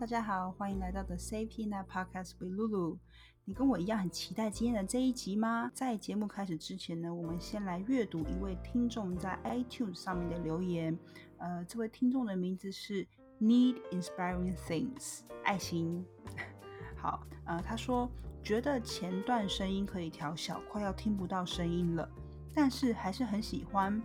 [0.00, 2.98] 大家好，欢迎来到 The Safety Net Podcast with Lulu。
[3.44, 5.72] 你跟我一样很期待今天的这一集吗？
[5.74, 10.96] 在节目开始之前呢，我们先来阅读一位听众在 iTunes 上面的留言。
[11.38, 13.04] 呃，这位听众的名字是
[13.40, 16.06] Need Inspiring Things，爱心。
[16.96, 18.08] 好，呃，他说
[18.40, 22.08] 觉得前段声音可以调小，快要听不到声音了，
[22.54, 24.00] 但是还是很喜欢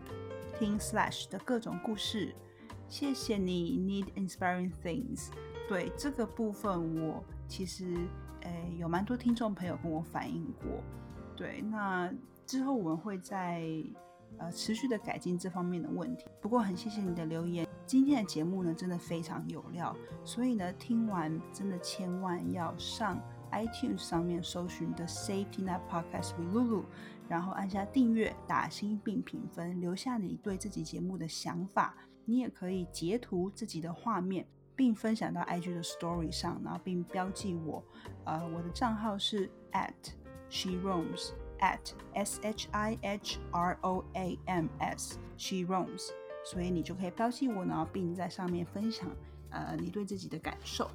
[0.57, 2.33] 听 Slash 的各种故事。
[2.89, 5.27] 谢谢你，Need Inspiring Things。
[5.73, 7.97] 对这个部分，我其实
[8.41, 10.67] 诶有蛮多听众朋友跟我反映过。
[11.35, 12.13] 对，那
[12.45, 13.63] 之后我们会在
[14.37, 16.27] 呃持续的改进这方面的问题。
[16.39, 23.19] 不过很谢谢你的留言，今天的节目呢真的非常有料，所以呢听完真的千万要上
[23.51, 26.83] iTunes 上面搜寻的 Safety Net Podcast with Lulu，
[27.27, 31.95] 然后按下订阅、打星并评分，留下你对自己节目的想法。
[32.25, 34.45] 你也可以截图自己的画面。
[34.75, 37.83] 并分享到 IG 的 Story 上，然后并标记我，
[38.25, 39.93] 呃，我的账号是 at
[40.49, 46.09] she roams at s h i h r o a m s she roams，
[46.43, 49.09] 所以你就可以标记我，然后并在上面分享，
[49.49, 50.89] 呃，你对自己的感受。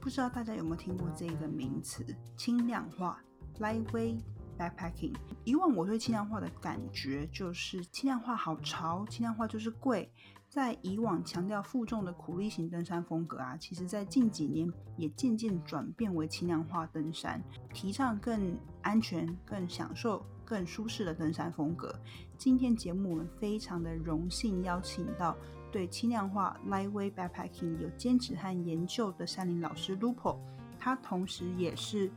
[0.00, 2.02] 不知道大家有没有听过这个名词
[2.34, 3.22] “轻量化
[3.60, 4.22] ”？Lightweight
[4.60, 10.12] backpacking，以往我对轻量化的感觉就是轻量化好潮，轻量化就是贵。
[10.46, 17.40] 在以往强调负重的苦力型登山风格啊，其实在近几年也渐渐转变为轻量化登山，
[17.72, 21.94] 提倡更安全、更享受、更舒适的登山风格。
[22.36, 25.36] 今天节目我们非常的荣幸邀请到
[25.70, 30.36] 对轻量化 lightweight backpacking 有坚持和研究的山林老师 Lupo，
[30.80, 32.10] 他同时也是。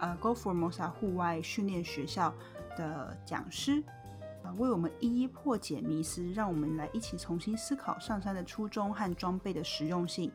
[0.00, 2.32] 呃，Go Formosa 户外训练学校
[2.76, 3.82] 的讲师，
[4.42, 10.30] 啊，为我们一一破解迷思，让我们来一起重新思考上山的初衷和装备的实用性。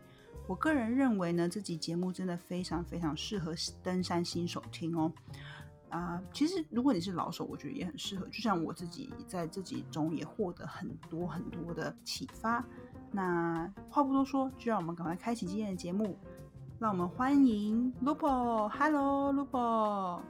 [0.46, 5.12] 我个人认为呢，这集节目真的非常非常适合登山新手听哦。
[5.90, 8.26] 啊，其实如果你是老手，我觉得也很适合。
[8.28, 12.66] 就像我自己在这集中也获得很多很多的启发。
[13.12, 16.18] 那话不多说，就让我们赶快开启今天的节目。
[16.80, 20.22] 让我们欢迎 Lupo，Hello，Lupo。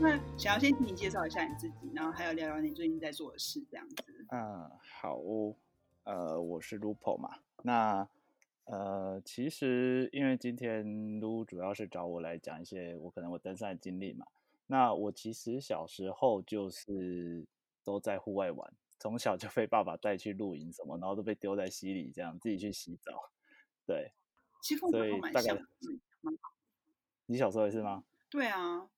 [0.00, 3.96] 那想要先请你介绍一下你自己，然后还有聊聊你最近在做的事，这样子。
[4.30, 5.54] 嗯，好，哦
[6.04, 7.30] 呃，我是 Lupo 嘛。
[7.62, 8.08] 那
[8.64, 10.84] 呃，其实因为今天
[11.20, 14.26] Lu 主要是找我来讲一些我可能我登山的经历嘛。
[14.68, 17.46] 那我其实小时候就是
[17.84, 18.72] 都在户外玩。
[18.98, 23.12] 从小就被爸爸带去露营什么，然后都被丢在溪里，这样自己去洗澡。
[23.84, 24.12] 对，
[24.90, 25.56] 所以大概
[27.26, 28.04] 你小时候也是吗？
[28.28, 28.88] 对啊，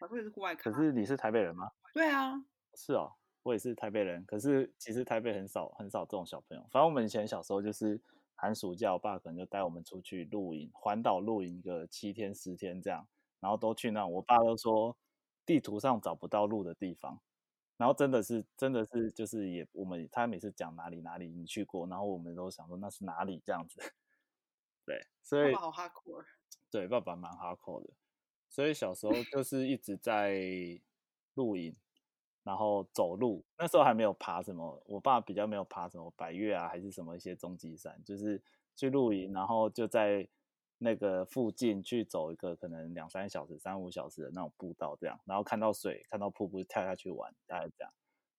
[0.00, 0.54] 小时候也是户外。
[0.56, 1.70] 可是你是台北人吗？
[1.92, 2.44] 对啊，
[2.74, 4.24] 是哦，我也是台北人。
[4.24, 6.62] 可是其实台北很少很少这种小朋友。
[6.72, 8.00] 反正我们以前小时候就是
[8.34, 13.06] 寒暑假，我爸可能就带我们出去露营，环岛露营个七天十天这样，
[13.38, 14.96] 然后都去那我爸都说
[15.46, 17.20] 地图上找不到路的地方。
[17.76, 23.80] 然后真的是，真的是，就是也我们他每次讲哪里哪里你去过，然后我们都想说那是哪里这样子，
[24.86, 25.52] 对，所以
[26.70, 27.90] 对，爸爸蛮哈酷的，
[28.48, 30.40] 所以小时候就是一直在
[31.34, 31.74] 露营，
[32.42, 38.42] 然后走路，那时候还没有爬什么，我爸比较没有爬什么百越啊，还是什么一些中级山，就是
[38.76, 40.28] 去露营，然后就在。
[40.78, 47.92] 那个附近去走一个可能两三小时、三五小时的那种步道，这样，然后看到水、看到瀑布，跳下去玩，大概这样。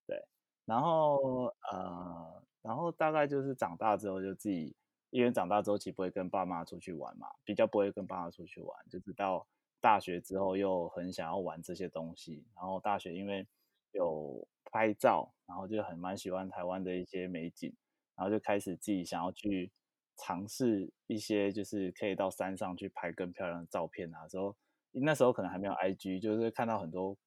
[0.06, 0.23] 对，
[0.66, 4.75] 然后呃，然后大概就是长大之后就自己，
[5.09, 9.47] 因为长大之后其实不会跟爸妈出去玩嘛，比较不会跟爸妈出去玩，就是到
[9.81, 12.45] 大学之后又很想要玩这些东西。
[12.56, 13.47] 然后大学因为
[13.91, 17.74] 有拍照，然后就很蛮喜欢台湾的一些美景，
[18.16, 19.72] 然后就开始自己想要去。
[20.17, 24.56] 尝试一些就是可以到山上去拍更漂亮的照片啊，时候
[24.91, 27.17] 那时候可能还没有 IG，就是看到很多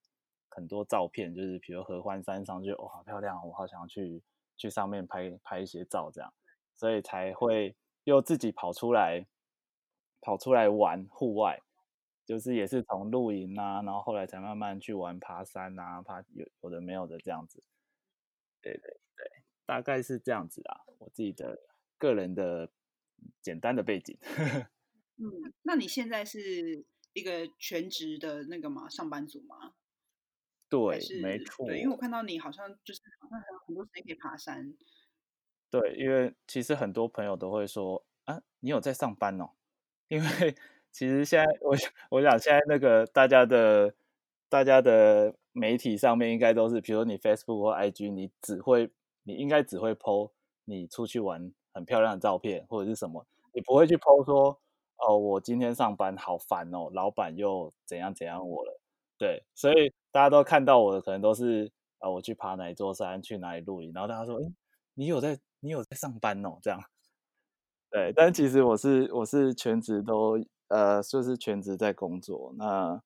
[0.49, 4.23] 很多照片，就是比如合欢山上就哦好漂亮，我好想要去
[4.56, 6.32] 去上面拍拍一些照这样，
[6.75, 9.26] 所以才会又自己跑出来
[10.23, 11.61] 跑出来玩户外，
[12.25, 17.62] 就是也是从露营啊，然后后来才慢慢去玩爬山啊，爬有有的没有的这样子，
[18.62, 21.61] 对对对，大概是这样子啊，我自己的
[21.99, 22.70] 个人的。
[23.41, 24.17] 简单的背景，
[25.17, 28.88] 嗯，那你现在是一个全职的那个吗？
[28.88, 29.73] 上班族吗？
[30.69, 31.67] 对，没错。
[31.67, 34.76] 对，因为我看到你好像就是好像还有很多时间可以爬山。
[35.70, 39.50] 对，因为其实很多朋友都会说啊，你有在上班哦？
[40.09, 40.55] 因为
[40.93, 41.76] 其实现在我
[42.11, 43.94] 我想现在那个大家的
[44.49, 48.91] 大家的媒体上面应该都是，比如说你 Facebook 或 IG，你只会
[49.25, 50.32] 你应该只会 PO
[50.65, 54.61] 你出去玩很漂亮的照片或者是什么，你不会去 PO 说
[54.99, 58.81] 哦我今天上班好烦哦，老板又怎样怎样我了。
[59.17, 64.53] 对，所以大家都看到我的可能都是啊我去爬哪一座山，去哪里露营，然后大家说，哎，
[64.95, 66.81] 你有在你有在上班哦，这样。
[67.91, 70.39] 对，但其实我是我是全职都
[70.69, 72.53] 呃，就是全职在工作。
[72.57, 73.01] 那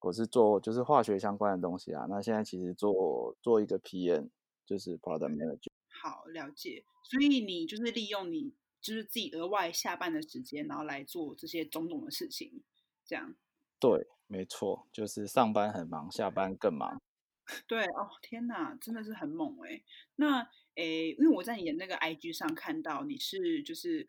[0.00, 2.06] 我是做就是化学相关的东西啊。
[2.08, 4.28] 那现在其实做做一个 PM，
[4.64, 5.73] 就是 Product Manager。
[6.04, 6.84] 好，了解。
[7.02, 12.62] 所以你就是利用你就是自己额外下班的时间，然后来做这些种种的事情，
[13.06, 13.34] 这样。
[13.80, 17.00] 对，没错，就是上班很忙，下班更忙。
[17.66, 19.82] 对哦，天哪，真的是很猛哎。
[20.16, 24.06] 那诶，因为我在你的那个 IG 上看到你是就是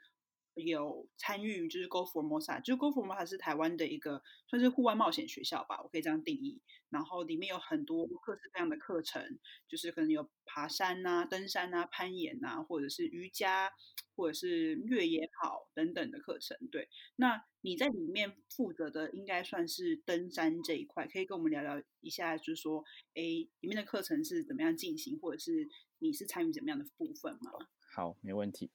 [0.55, 6.61] 有参与，就是 Go Formosa，就是 Go Formosa 是台湾的一个算是户外冒险学校吧，我可以这样定义。
[6.95, 9.21] 然后里面有很多各式各样的课程，
[9.67, 13.69] 就是可能有爬山啊、登山啊、攀岩啊，或者是瑜伽，
[14.15, 16.57] 或者是越野跑等等的课程。
[16.71, 16.87] 对，
[17.17, 23.21] 那你在里面负责的应该算是登山这一块，可以跟我们聊聊一下，就是说，哎，
[23.59, 25.67] 里面的课程是怎么样进行，或者是
[25.99, 27.51] 你是参与怎么样的部分吗？
[27.93, 28.71] 好，没问题。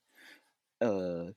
[0.78, 1.34] 呃。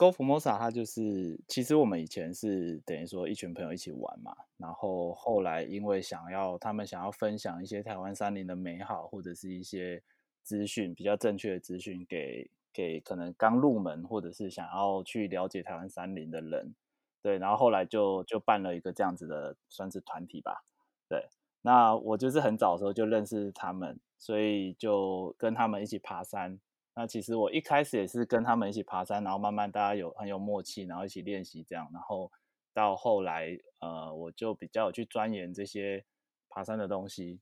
[0.00, 10.02] Go Formosa，它就是其实我们以前是等于说一群朋友一起玩嘛，然后后来因为想要他们想要分享一些台湾山林的美好，或者是一些
[10.42, 16.74] 资讯比较正确的资讯给给可能刚入门或者是想要去了解台湾山林的人，
[17.20, 20.64] 对，然后后来就就办了一个这样子的算是团体吧，
[21.10, 21.28] 对，
[21.60, 26.58] 那我就是很早的时候就认识他们，所以就跟他们一起爬山。
[26.92, 32.30] 那其实我一开始也是跟他们一起爬山，然后慢慢大家有很有默契，然后一起练习这样，然后
[32.74, 36.04] 到后来，呃，我就比较去钻研这些
[36.48, 37.40] 爬山的东西。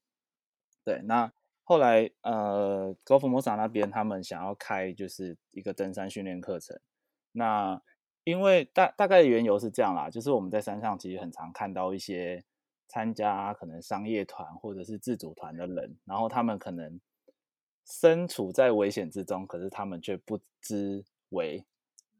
[0.84, 1.32] 对，那
[1.64, 6.78] 后来呃，高福摩萨那边他们想要开就是一个登山训练课程。
[7.32, 7.80] 那
[8.24, 12.44] 因为大大概的缘由是这样啦，就是我们在山上其实很常看到一些
[12.86, 17.00] 参加可能商业团或者是自主团的人，然后他们可能。
[17.90, 21.64] 身处在危险之中，可是他们却不知危，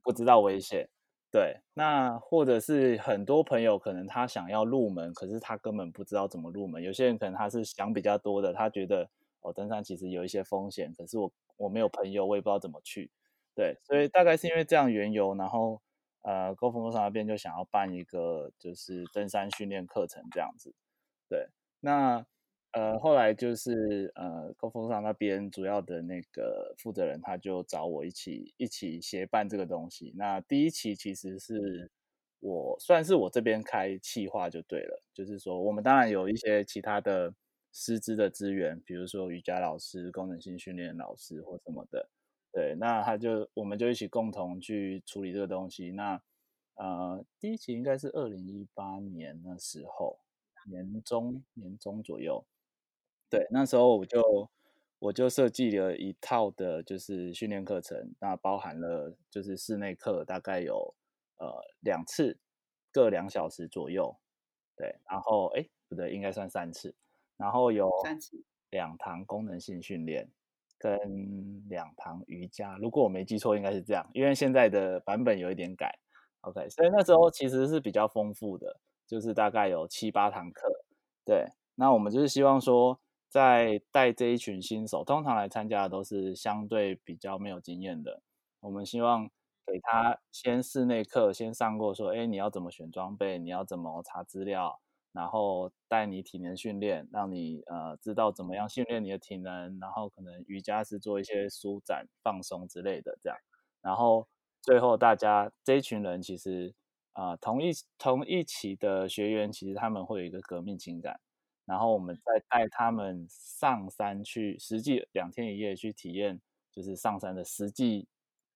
[0.02, 0.88] 不知道危险。
[1.30, 6.82] 对，那或者是很多朋友可能他想要入门，可是他根本不知道怎么入门。
[6.82, 9.06] 有些人可能他是想比较多的，他觉得
[9.42, 13.10] 哦，登山其实有一些风险，可是我我没有朋友，我也不知道怎么去。
[13.54, 15.82] 对，所以大概是因为这样缘由，然后
[16.22, 20.74] 呃，高峰路上那边就想要办一个就是登山训练课程这样子。
[21.28, 21.46] 对，
[21.80, 22.24] 那。
[22.72, 30.12] 呃，后来就是呃，高峰上那边主要的那个负责人，他就找我一起一起协办这个东西。
[30.16, 31.90] 那第一期其实是
[32.40, 37.34] 我算是我这边开企划就对了，就是说我们当然有一些其他的
[37.72, 42.08] 师资的资源，比如说瑜伽老师、功能性训练老师或什么的。
[42.52, 45.90] 对，那他就我们就一起共同去处理这个东西。
[45.90, 46.20] 那
[46.74, 50.18] 呃，第一期应该是二零一八年那时候
[50.70, 52.44] 年中年中左右。
[53.30, 54.48] 对，那时候我就
[54.98, 60.94] 我就设计了一套的，就是训练课程，那包含了就是室内课，大概有
[61.36, 61.46] 呃
[61.80, 62.38] 两次，
[62.90, 64.16] 各两小时左右，
[64.76, 66.94] 对，然后哎不对，应该算三次，
[67.36, 70.26] 然后有三次两堂功能性训练
[70.78, 70.98] 跟
[71.68, 75.98] 两堂瑜伽，如果我没记错，应该是这样，因为现在的版本有一点改
[76.40, 80.66] ，OK，所以那时候其实是比较丰富的，就是大概有七八堂课，
[81.26, 82.98] 对，那我们就是希望说。
[83.28, 88.22] 在带这一群新手，通常来参加的都是相对比较没有经验的。
[88.60, 89.28] 我们希望
[89.66, 94.80] 给他先室内课先上过，说，哎，你要怎么选装备，你要怎么查资料，
[95.12, 103.38] 然后带你体能训练，让你呃知道怎么样训练你的体能，然后可能瑜伽是做一些舒展放松之类的这样。
[103.82, 104.26] 然后
[104.62, 106.74] 最后大家这一群人其实
[107.12, 111.20] 啊同一同一期的学员，其实他们会有一个革命情感。
[111.68, 116.40] 然后我们再带他们上山去，实际两天一夜去体验，
[116.72, 118.08] 就是上山的实际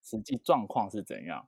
[0.03, 1.47] 实际状况是怎样。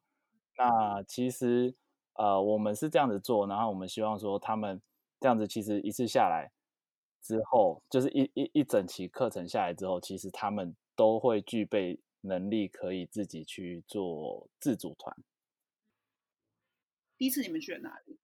[0.59, 1.75] 那其实
[2.13, 4.83] 呃，我们是这样子做，然后我们希望说他们
[5.19, 6.53] 这样子，其实一次下来
[7.23, 15.17] 之后，就是一一一整期课程下来之后，其实他们都会具备能力，可以自己去做自主团。
[17.17, 18.19] 第一次你们去了哪里？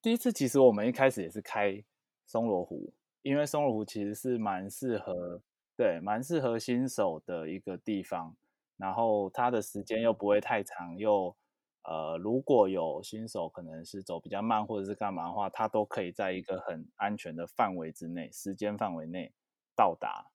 [0.00, 1.82] 第一次其实我们一开始也是开。
[2.28, 2.92] 松罗湖，
[3.22, 5.42] 因为松罗湖其实是蛮适合，
[5.76, 8.36] 对，蛮适合新手的一个地方。
[8.76, 11.36] 然后它的时间又不会太长，又
[11.82, 19.32] 呃，如果有新手可能是走比较慢或者是干嘛的话，它都可以在一个很安全的范围之内，时间范围内
[19.74, 20.30] 到达，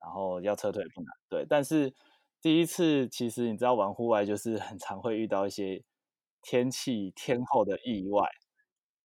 [0.00, 1.08] 然后要撤退不难。
[1.28, 1.92] 对，但是
[2.40, 5.82] 第一次其实你知道玩户外就是很常会遇到一些
[6.42, 8.28] 天气天候的意外。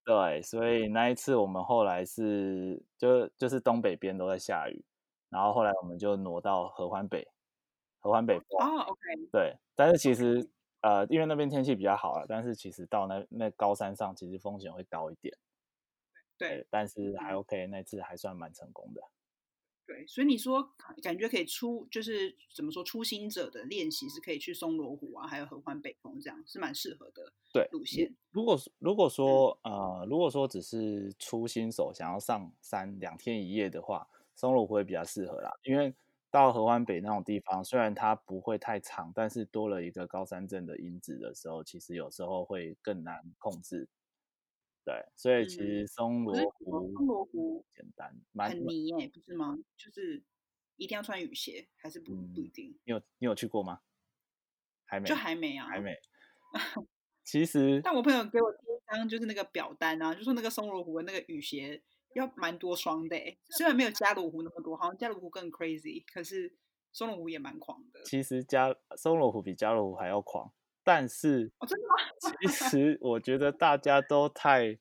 [0.06, 4.86] 对，所以那一次我们后来是就就是东北边都在下雨，
[5.30, 7.28] 然后后来我们就挪到合欢北，
[8.00, 9.00] 合欢北哦，OK，
[9.32, 10.48] 对，但是其实
[10.82, 15.36] 呃，因为那边天气比较好啊，但是其实到那那高山上其实风险会高一点，
[16.38, 19.02] 对，但是还 OK，那次还算蛮成功的。
[19.88, 20.68] 对，所以你说
[21.04, 28.16] 感觉可以出就是怎么说初心者的练习是可以去松罗湖啊，还有合欢北峰这样是蛮适合的对路线。
[28.32, 35.94] 如果如果说呃如果说只是初新手想要上山两天一夜的话，松罗湖会比较适合啦，因为
[36.32, 43.88] 到合欢北那种地方，虽然它不会太长，但是多了一个高山症的因子的时候，其实有时候会更难控制。
[44.86, 48.16] 对，所以其实松罗湖，松罗湖简单，
[48.48, 49.58] 很泥哎，不是吗？
[49.76, 50.24] 就是
[50.76, 52.78] 一定要穿雨鞋，还是不不一定？
[52.84, 53.82] 你有你有去过吗？
[54.86, 55.98] 还没，就还没啊，还没。
[57.24, 61.82] 其实，但我朋友给我第一张就是那个表单啊，就说那个松罗湖的那个雨鞋
[62.14, 63.18] 要蛮多双的，
[63.58, 66.54] 虽然没有加罗湖那么多，好像加罗湖更 crazy，可是
[66.94, 68.04] 松罗湖也蛮狂的。
[68.04, 70.54] 其实加松罗湖比加罗湖还要狂。
[70.86, 71.52] 但是？
[72.42, 74.78] 其实我觉得大家都太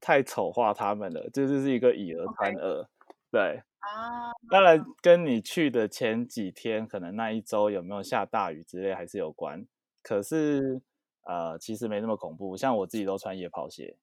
[0.00, 2.86] 太丑化他们了，这就是一个以讹传讹。
[3.30, 9.66] 对啊，当然跟你去的前几天，可能那一周有没有下大雨之类还是有关。
[10.02, 10.80] 可是，
[11.22, 12.56] 呃，其实没那么恐怖。
[12.56, 13.96] 像我自己都穿野跑鞋，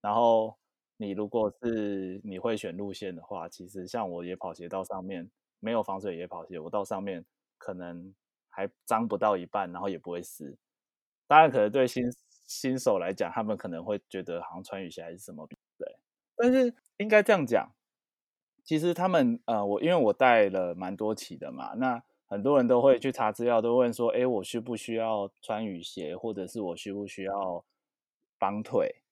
[0.00, 0.56] 然后
[0.96, 5.30] 你如果是你会选路线的话，其实像我野跑鞋到上面
[5.60, 7.24] 没有防水野跑鞋，我到上面
[7.58, 8.12] 可能
[8.48, 10.56] 还脏不到一半，然后也不会湿。
[11.28, 12.02] 当然，可能对新
[12.46, 15.96] 新手来讲，他们可能会觉得好像穿雨鞋还是什么，对。
[16.36, 17.70] 但是应该这样讲，
[18.64, 27.64] 其实他们呃，我因为我带了蛮多期的嘛，那很多人都会去查资料，都问说，哎，我需不需要穿雨鞋，或者是我需不需要
[28.38, 29.02] 绑腿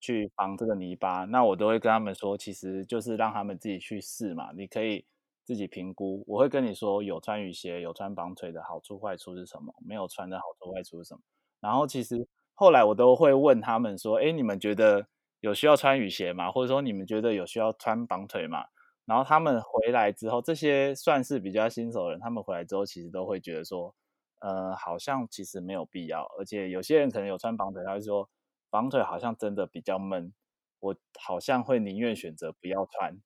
[0.00, 1.24] 去防这个泥巴？
[1.26, 5.04] 那我都会跟他们说，其实就是让他们自己去试嘛，你可以
[5.44, 6.24] 自己评估。
[6.26, 9.74] 我会跟你说，有穿雨鞋、有穿绑腿的好处坏处是什么？
[9.86, 11.20] 没有穿的好处坏处是什么？
[11.60, 15.06] 然后其实后来我都会问他们说：“哎，你们觉得
[15.40, 16.50] 有需要穿雨鞋吗？
[16.50, 18.66] 或者说你们觉得有需要穿绑腿吗？”
[19.06, 23.94] 然后他们回来之后，这些算是比较新手的人，他们回来之后其实都会觉得说
[24.40, 28.28] ：“呃，好像其实没有必要。”而且有些人可能有穿绑腿，他会说
[28.70, 30.32] ：“绑腿好像真的比较闷，
[30.78, 33.18] 我好像会宁愿选择不要穿。”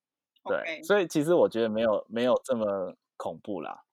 [0.46, 3.84] 对，所以其实我觉得没有没有这么恐怖啦。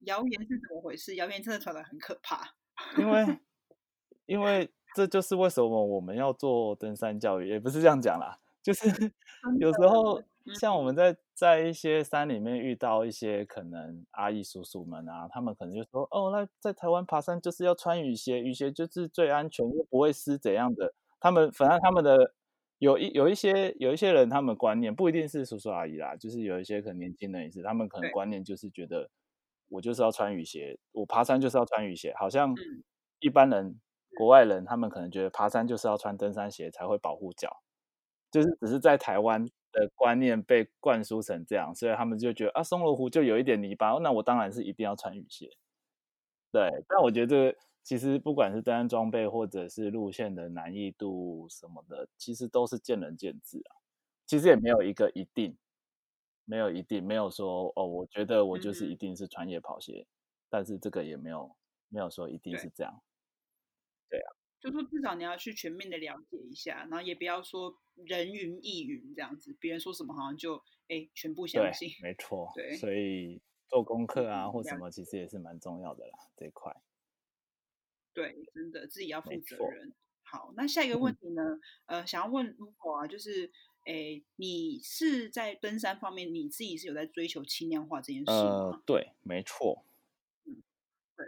[0.00, 1.14] 谣言是怎么回事？
[1.16, 2.57] 谣言真的传的很可怕。
[2.96, 3.38] 因为，
[4.26, 8.88] 因为这就是为什么我们要做登山教育，也不是这样讲啦，就是
[9.58, 10.22] 有时候
[10.60, 20.94] 像我们在在一些山里面遇到一些可能阿姨叔叔们啊，他们可能就说哦，那在台湾爬山就是要穿雨鞋，雨鞋就是最安全又不会湿怎样的。
[21.20, 22.32] 他们反正他们的
[22.78, 29.10] 有一有一些有一些人，他们观念不一定是叔叔阿姨啦，就是有一些可能年轻人也是，他们可能观念就是觉得。
[29.68, 32.14] 我就是要穿雨鞋，我爬山就是要穿雨鞋。
[32.18, 32.54] 好像
[33.20, 33.78] 一般人、
[34.16, 37.62] 国外人，他们可能觉得爬山就是要穿登山鞋才会保护脚，
[38.30, 45.50] 就是只是在台湾的观念被灌输成这样，所以他们就觉得啊，松罗湖就有一点泥巴，那我当然是一定要穿雨鞋。
[46.50, 53.76] 对，但我觉得其实不管是登山装备或者是路线的难易度什么的，其实都是见仁见智啊。
[54.24, 55.56] 其实也没有一个一定。
[56.48, 60.06] 没有一定没有说哦，我觉得我就是一定是穿越跑鞋，
[60.48, 61.54] 但是这个也没有
[61.90, 63.02] 没有说一定是这样。
[64.08, 70.56] 对啊，就说至少你要去全面的了解一下，然后也不要说人云亦云这样子，别人说什么好像就
[70.88, 71.90] 哎全部相信。
[72.02, 72.50] 没 错。
[72.54, 76.74] 对，所以做功课啊或什么其实也是蛮重要的啦，这一块。
[78.14, 79.94] 对，真的自己要负责任。
[80.22, 81.42] 好，那下一个问题呢？
[81.84, 83.52] 呃，想要问如果啊，就是。
[83.88, 88.68] 哎，你是在登山方面，你自己是有在追求轻量化这件事吗？
[88.70, 89.82] 呃，对，没错。
[90.44, 90.62] 嗯，
[91.16, 91.26] 对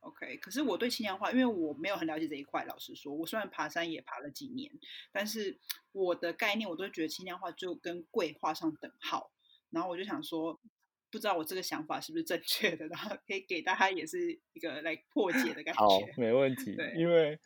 [0.00, 0.36] ，OK。
[0.38, 2.64] 可是我对轻量化，因为我没有很了解这一块。
[2.64, 4.68] 老实说，我虽然爬山也爬了几年，
[5.12, 5.56] 但是
[5.92, 9.30] 我的概念，我都觉得轻量化就跟贵画上等号。
[9.70, 10.58] 然后我就想说，
[11.08, 15.80] 不知道我这个想法是不是正确的，然后可以给大家也是一个来破解的感觉。
[15.80, 16.74] 好，没问题。
[16.74, 17.38] 对，因为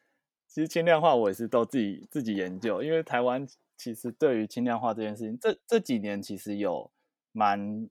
[0.46, 3.46] 其实轻量化我也是都自己自己研究，因为台湾。
[3.76, 6.90] 其实对于轻量化这件事情，这这几年其实有
[7.32, 7.88] 蛮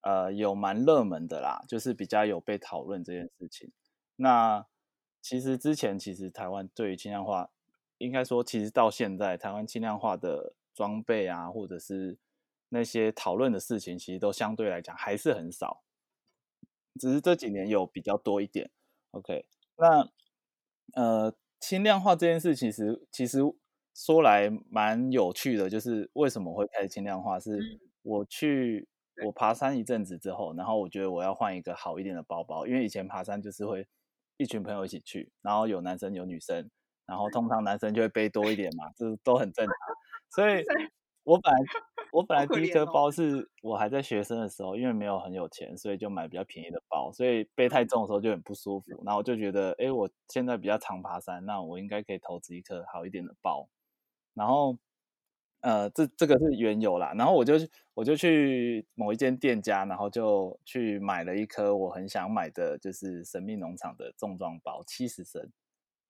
[0.00, 3.70] 呃有蛮热门的啦，就是比较有被讨论这件事情。
[4.16, 4.66] 那
[5.20, 7.50] 其实之前其实台湾对于轻量化，
[7.98, 12.16] 应该说其实到现在台湾轻量化的装备啊，或者是
[12.68, 15.82] 那些讨论的事情，其实都相对来讲还是很少，
[16.98, 18.70] 只是这几年有比较多一点。
[19.10, 20.08] OK，那
[20.94, 23.40] 呃轻量化这件事，其实其实
[23.96, 27.40] 说来蛮有趣的，就是为什么会开始轻量化？
[27.40, 27.58] 是
[28.02, 28.86] 我去
[29.24, 33.86] 我爬山一阵子之后，然后我觉得我要换一个好一点的包包，因为以前爬山就是会
[34.36, 36.70] 一群朋友一起去，然后有男生有女生，
[37.06, 39.74] 然后通常男生就会背多一点嘛，这都很正常。
[40.30, 40.62] 所以
[41.24, 41.58] 我本来
[42.12, 49.02] 我本来第一颗包是我还在学生的时候，因为没有很有钱，所以就买比较便宜的包，所以背太重的时候就很不舒服。
[49.04, 53.66] 然后我就觉得，哎，我现在比较常爬山，那我应该可以投资一颗好一点的包。
[54.36, 54.76] 然后，
[55.62, 57.14] 呃，这这个是缘由啦。
[57.16, 57.54] 然后我就
[57.94, 65.42] 我就去某一间店家，然后就去买了一颗我很想买的，就是神秘农场的重装包，七十升。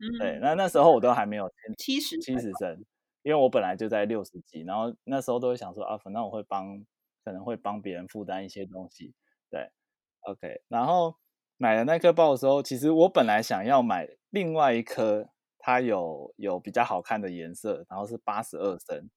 [0.00, 2.84] 嗯，对，那那时候我都还没有七十七十升，
[3.22, 6.84] 因为我本来就在六十几，然后那时候都会想说啊，反正我会帮，
[7.24, 9.14] 可能会帮别人负担一些东西。
[9.48, 9.70] 对
[10.22, 10.62] ，OK。
[10.66, 11.14] 然后
[11.56, 15.28] 买了那颗包的时候，其实我本来想要买另外一颗。
[15.66, 19.10] 它有有比较好看的颜色，然后是八十二升，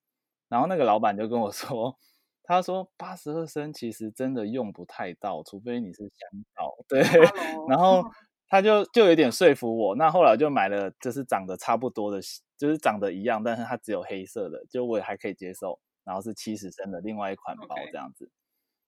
[0.48, 1.96] 然后那个老板就跟我说，
[2.42, 7.02] 他说八十二升其实真的用不太到，除非你是香皂，对，
[7.70, 8.04] 然后
[8.50, 12.20] 他就就有点说服我，那后来就买了，就是长得差不多的，
[12.58, 18.32] 就是长得一样，但是它只有黑色的，就我也还可以接受，然后是七十升的另外一款包这样子，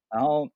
[0.09, 0.47] 然后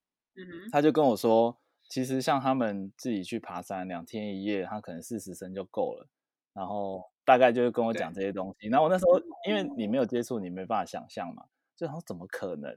[0.72, 1.56] 他就跟我说，
[1.88, 6.08] 其实像他们自己去爬山两天一夜，他可能四十升就够了。
[6.56, 11.44] 然后大概就是跟我讲这些东西，然后我那时候因为你没有接触，你没办法想象嘛，
[11.76, 12.74] 就说怎么可能？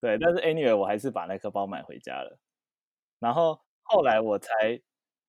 [0.00, 2.38] 对，但是 anyway 我还是把那颗包买回家了。
[3.18, 4.80] 然后后来我才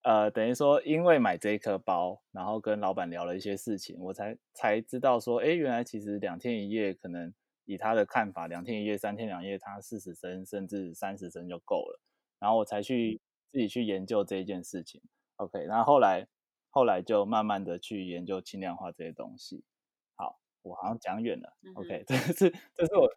[0.03, 7.33] 呃等于说，因为买这一颗包，然后跟老板聊了一些事情，我才才知道说，哎，原来其实两天一夜可能
[7.65, 12.00] 以他的看法，两天一夜、三天两夜，他四十升甚至三十升就够了。
[12.39, 15.01] 然后我才去自己去研究这一件事情。
[15.35, 16.25] OK，然后后来。
[16.74, 19.64] 后来就慢慢的去研究轻量化这些东西。
[20.16, 21.55] 好，我好像讲远了。
[21.75, 23.07] OK，这是这是我。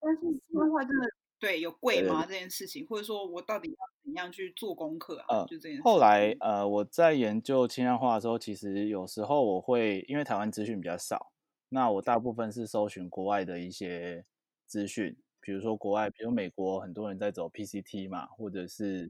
[0.00, 1.06] 但是轻量化真的
[1.38, 2.26] 对有贵吗？
[2.26, 5.44] 这件事情，或者说我到底要怎样去做功课啊？
[5.44, 5.82] 就这件事。
[5.84, 11.30] 后来呃，我在研究轻量化的时候，其实有时候我会因为台湾资讯比较少，
[11.68, 14.24] 那我大部分是搜寻国外的一些
[14.66, 19.08] 资讯，比如说国外，比如美国很多人在走 PCT 嘛，或者是。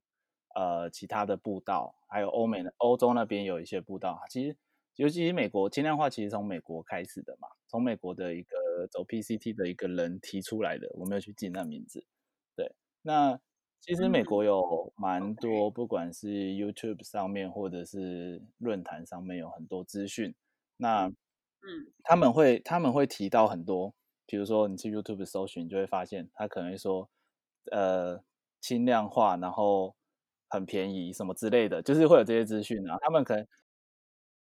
[0.56, 4.56] 呃，其他的步道，还有欧美的欧洲那边有一些步道，其实
[4.94, 8.56] 尤其是美国轻量化，其实从美国开始的嘛，从美国的一个
[8.90, 12.06] 走 PCT 的一个人提出来的，我没有去记那名字。
[12.56, 13.38] 对，那
[13.82, 20.34] 其实美国有蛮多，不管是 YouTube 上面或者是论坛上面有很多资讯，
[20.78, 23.92] 那嗯，他们会他们会提到很多，
[24.24, 27.10] 比如说你去 YouTube 搜寻，就会发现他可能说，
[27.70, 28.24] 呃，
[28.58, 29.94] 轻量化，然后。
[30.48, 32.96] 很便宜什么之类的，就是会有这些资讯啊。
[33.00, 33.46] 他们可能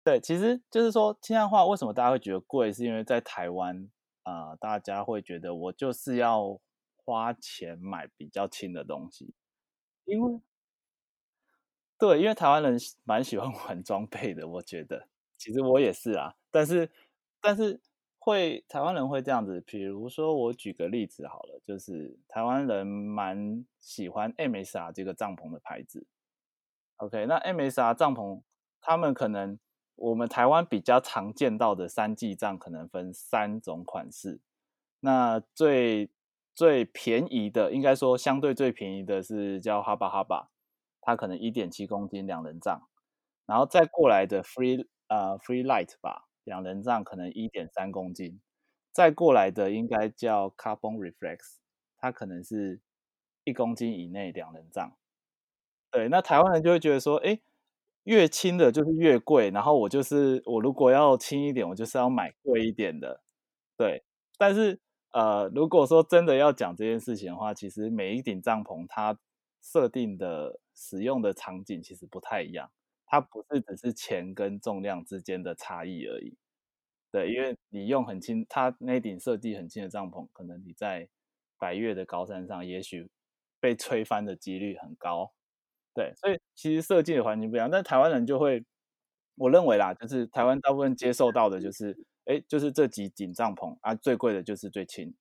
[0.04, 3.88] 对，其实就是说轻量化为什么大家会觉得贵，是因为在台湾
[4.22, 6.60] 啊，大家会觉得我就是要
[6.96, 9.34] 花钱买比较轻的东西，
[10.04, 10.40] 因为
[11.98, 16.90] 对，因为台湾人蛮喜欢玩装备的，我觉得其实我也是啊，但是
[17.40, 17.80] 但是。
[18.28, 26.06] 会台湾人会这样子，比如说我举个例子好了，就是台湾人蛮喜欢 MSR 这个帐篷的牌子。
[26.96, 28.42] OK，那 MSR 帐篷，
[28.82, 29.58] 他们可能
[29.94, 34.40] 我们台湾比较常见到的三季帐可能分三种款式。
[35.00, 36.10] 那最
[36.54, 40.50] 最便宜的，应该说相对最便宜的是叫哈巴哈巴，
[41.00, 42.88] 它可能一点七公斤两人帐，
[43.46, 46.27] 然后再过来的 Free 呃 Free Light 吧。
[46.48, 48.40] 两人帐可能一点三公斤，
[48.90, 51.58] 再过来的应该叫 Carbon Reflex，
[51.98, 52.80] 它可能是
[53.44, 54.96] 一公斤以内两人帐。
[55.90, 57.38] 对，那台湾人就会觉得说，哎，
[58.04, 63.22] 越轻的就是越贵，然后我就是我如果要轻一点，我就是要买贵一点的。
[63.76, 64.02] 对，
[64.36, 64.80] 但是
[65.12, 69.18] 呃，如果说真的要讲这件事情的话，其实每一顶帐篷它
[69.62, 72.70] 设定的使用的场景其实不太一样。
[73.10, 76.36] 它不是只是钱跟重量之间的差异而已，
[77.10, 81.08] 对，因为你用很轻，它那顶设计很轻的帐篷，可能你在
[81.58, 83.10] 百越的高山上，也许
[83.60, 85.32] 被吹翻的几率很高，
[85.94, 88.62] 对，所以其实设计的环境不一样，但台湾人就会，
[89.36, 95.14] 我认为啦，就是台湾大部分接受到的就是，哎，就是这几顶帐篷啊，最贵的就是最轻，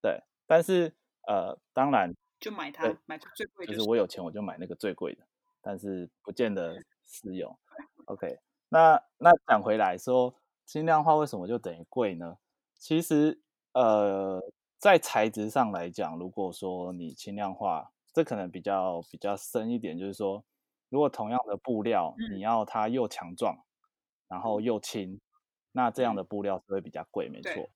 [0.00, 0.94] 对，但是
[1.26, 4.06] 呃，当然就买它，买最贵，就是我有。
[4.06, 5.26] 钱我就买那个最贵的。
[5.64, 7.58] 但是不见得适用。
[8.04, 10.34] OK，那那讲回来说，
[10.66, 12.36] 轻量化为什么就等于贵呢？
[12.78, 13.40] 其实，
[13.72, 14.40] 呃，
[14.78, 20.44] 在材质上来讲，如果说你轻量化，这可能比较比较深一点，就是说，
[20.90, 23.56] 如果同样的布料，嗯你要它又强壮，
[24.28, 25.18] 然后又轻，
[25.72, 27.70] 那这样的布料是会比较贵，没错。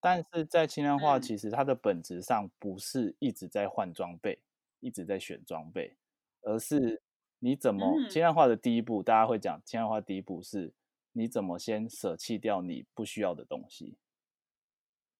[0.00, 4.38] 但是在轻量化，嗯其实它的本质上不是一直在换装备，
[4.80, 5.96] 一直在选装备，
[6.44, 7.02] 而是
[7.40, 10.72] 你怎么嗯轻量化的第一步，大家会讲轻量化第一步是
[11.12, 13.96] 你怎么先舍弃掉你不需要的东西。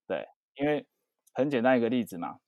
[0.06, 0.86] 对，因为
[1.32, 2.38] 很简单一个例子嘛，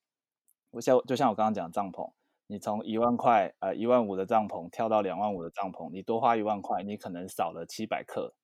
[0.71, 2.13] 我像就像我刚刚讲的帐篷，
[2.47, 8.35] 你从一万块呃一万五的帐篷跳到两万五的帐篷，你多花一万块，你可能少了七百克。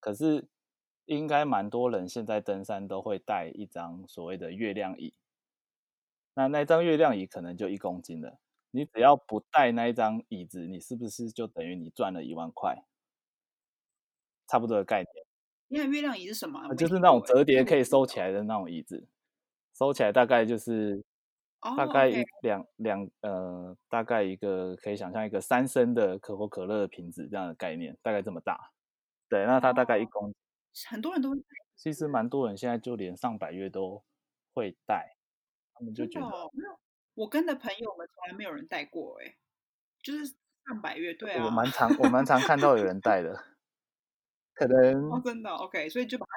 [0.00, 0.48] 可是
[1.04, 5.14] 应该蛮多人现在登山都会带一张所谓的月亮椅，
[6.34, 8.38] 那那张月亮椅可能就一公斤了。
[8.70, 12.84] 你只要不带那一张椅子，你是不是就等于你赚了一万块？
[14.46, 15.08] 差不多的概念。
[15.68, 16.74] 你看月亮椅是什么啊？
[16.74, 19.06] 就是那种折叠可以收起来的那种椅子，
[19.72, 21.04] 收起来大概就是
[21.60, 28.72] 大哦概一两两呃，大概一个可以想象一个三升的可口可乐的瓶子这样的概念，大概这么大。
[29.28, 30.34] 对，那它大概一哦公，
[30.88, 31.44] 很多人都会带
[31.76, 34.02] 其实蛮多人现在就连上百月都
[34.52, 35.16] 会带，
[35.74, 36.26] 他们就觉得
[37.20, 39.36] 我跟的朋友们从来没有人带过哎，
[40.02, 43.38] 就是上百乐队啊，我蛮常我蛮常看到有人带的，
[44.54, 46.32] 可能哦，真的哦 OK，所以就把它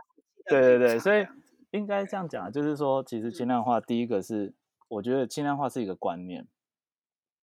[0.50, 1.26] 对对对，所以
[1.72, 3.46] 应该这样讲啊，就是说，其实轻。
[3.46, 4.54] 嗯量化第一个是，
[4.90, 6.48] 我觉得轻量化是一个观念，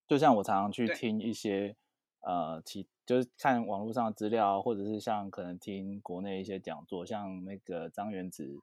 [0.06, 1.76] 就像我常常去听一些
[2.20, 8.58] 呃，其就是看网络上的资料啊，或者是像可能听国内一些讲座，像那个张元直，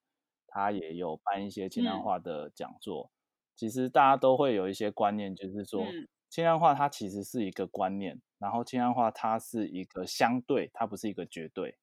[0.46, 2.04] 他也有办一些轻量嗯。
[2.04, 3.10] 化的讲座。
[3.58, 11.76] 其实大家都会有一些观念，就是说嗯轻量化它其实是一个观念，然后轻量化它是一个相对，它不是一个绝对。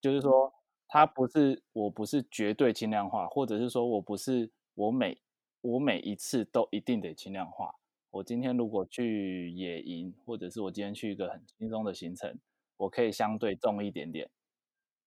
[0.00, 0.52] 就是说，
[0.88, 5.20] 它不是我不是绝对轻量化，或者是说我不是我每
[5.60, 7.74] 我每一次都一定得轻量化。
[8.10, 12.38] 我今天如果去野营，或者是我今天去一个很轻松的行程，
[12.76, 14.30] 我可以相对重一点点，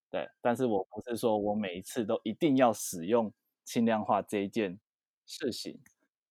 [0.09, 0.29] 对。
[0.41, 3.33] 但是我不是说我每一次都一定要使用
[3.65, 4.79] 轻量化这一件
[5.27, 5.79] 事情，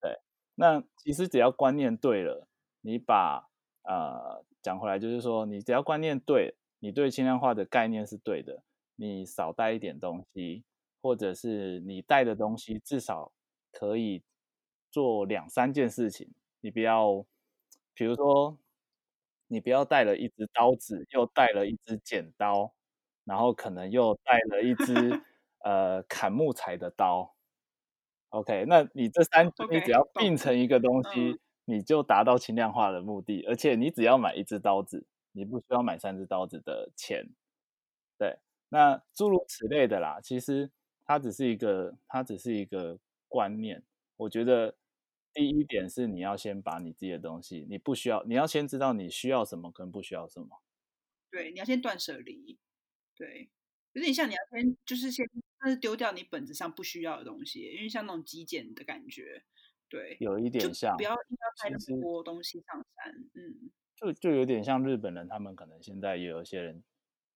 [0.00, 0.18] 对。
[0.56, 2.48] 那其实只要观念对了，
[2.82, 3.48] 你把
[3.84, 8.62] 呃讲回来就是说，你只要观念对，你对轻量化的概念是对的，
[8.96, 10.64] 你少带一点东西，
[11.02, 13.32] 或者是你带的东西至少
[13.72, 14.22] 可以
[14.90, 16.32] 做两三件事情。
[16.60, 17.26] 你不要，
[17.94, 18.58] 比如说，
[19.48, 22.74] 你不要带了一只刀子，又带了一只剪刀，
[23.24, 24.94] 然后可能又带了一只
[25.64, 27.31] 呃砍木材的刀。
[28.32, 33.44] OK，那你这三支你只要并成一个东嗯西，你就达到轻量化的目的。
[33.46, 37.28] 而且你只要买一支刀子，你不需要买三支刀子的钱。
[38.18, 38.38] 对，
[38.70, 40.70] 那诸如此类的啦，其实
[41.04, 43.82] 它只是一个，它只是一个观念。
[44.16, 44.76] 我觉得
[45.34, 50.62] 第一点是你要先把你自己的东西，你不需要，你要先知道你需要什么跟不需要什么。
[51.30, 52.58] 对，你要先断舍离，
[53.14, 53.50] 对，
[53.94, 55.24] 有点像你要先就是先，
[55.60, 59.44] 但是丢掉你本子上不需要的东西，因为像那种极简的感觉，
[59.88, 66.82] 对，有一点像不，要硬要带那么多东西上山，嗯，就就有点像日本人，他们可能现在也有一些人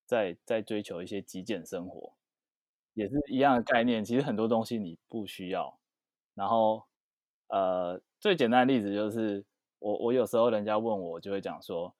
[0.06, 2.14] 在在追求一些极简生活，
[2.94, 4.04] 也是一样的概念。
[4.04, 5.80] 其实很多东西你不需要。
[6.34, 6.84] 然后，
[7.48, 9.46] 呃，最简单的例子就是，
[9.78, 11.95] 我我有时候人家问我，我就会讲说，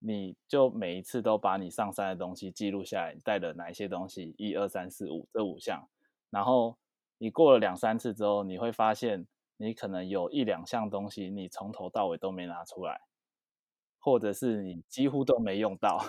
[0.00, 5.88] 你就每一次都把你上山的东西记录下来，你带了哪一些东西，一二三四五这五项，
[6.30, 6.76] 然后
[7.18, 13.02] 你过了两三次之后，你会发现你可能有一两项东西你从头到尾都没拿出来。
[14.02, 16.02] 或者是你几乎都没用到，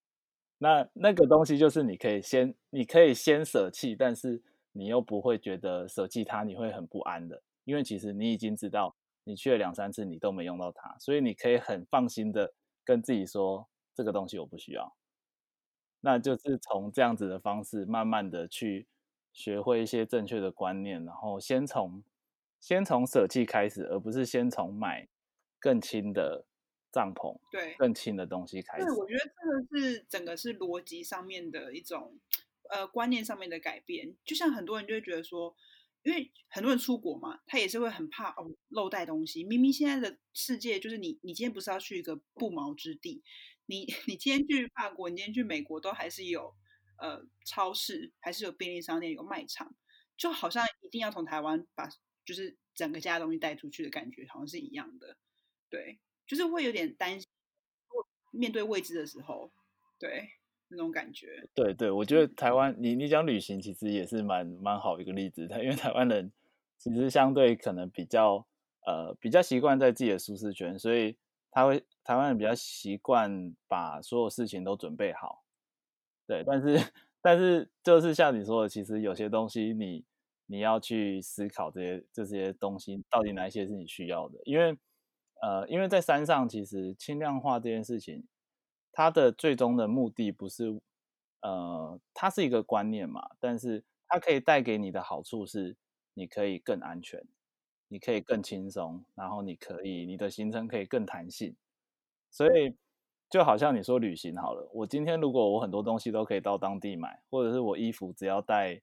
[0.56, 12.54] 那那个东西就是你可以先，你可以先舍弃，但是你又不会觉得舍弃它你会很不安的，因为其实你已经知道你去了两三次你都没用到它，所以你可以很放心的
[12.86, 14.96] 跟自己说这个东西我不需要。
[16.00, 18.86] 那就是从这样子的方式，慢慢的去
[19.32, 22.04] 学会一些正确的观念，然后先从
[22.60, 25.08] 先从舍弃开始，而不是先从买
[25.58, 26.46] 更轻的
[26.92, 28.94] 帐篷、对，更轻的东西开始对，。
[28.94, 32.18] 我觉得这个是整个是逻辑上面的一种
[32.70, 34.14] 呃观念上面的改变。
[34.24, 35.56] 就像很多人就会觉得说，
[36.06, 39.42] 因为很多人出国嘛，他也是会很怕哦漏带东西。
[39.42, 43.24] 明明现在的世界就是你，你今天不是要去一个不毛之地，
[43.66, 46.54] 你 你今天去法国，你今天去美国，都还是有
[46.98, 49.74] 呃超市，还是有便利商店，有卖场，
[50.16, 51.88] 就好像一定要从台湾把
[52.24, 55.16] 就是整个家的东西带出去的感觉，好像是一样的。
[55.68, 57.28] 对，就是会有点担心。
[58.30, 59.52] 面对未知的时候，
[59.98, 60.30] 对
[60.68, 61.48] 那种感觉。
[61.54, 66.30] 对对，我觉得台湾，你你讲旅行其实也是蛮蛮好一个例子，因为台湾人
[66.78, 68.46] 其实相对可能比较
[68.86, 71.16] 呃比较习惯在自己的舒适圈，所以
[71.50, 75.44] 他会台湾人比较习惯把所有事情都准备好。
[76.26, 76.76] 对，但是
[77.22, 80.04] 但是就是像你说的，其实有些东西你
[80.46, 84.76] 你要去思考这些这些东西到底哪一些是你需要的，因为
[85.42, 88.24] 呃因为在山上其实轻量化这件事情，
[88.96, 90.80] 它的最终的目的不是
[91.42, 95.76] 呃它是一个观念嘛，但是它可以带给你的好处是
[96.14, 97.22] 你可以更安全，
[97.88, 101.54] 你可以更轻松，然后你可以你的行程可以更弹性，
[102.30, 102.76] 所以。
[103.28, 108.80] 就好像你说旅行好了，我今天如果我很多东西都可以到当地买，或者是我衣服只要带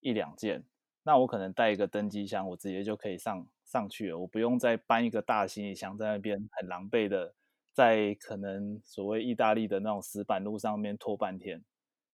[0.00, 0.62] 一两件，
[1.04, 7.34] 那我可能带一个登机箱，我直接就可以上上去了，我不用再搬一个大行李箱在那边很狼狈的
[7.78, 11.62] 在可能所谓意大利的那种石板路上面拖半天，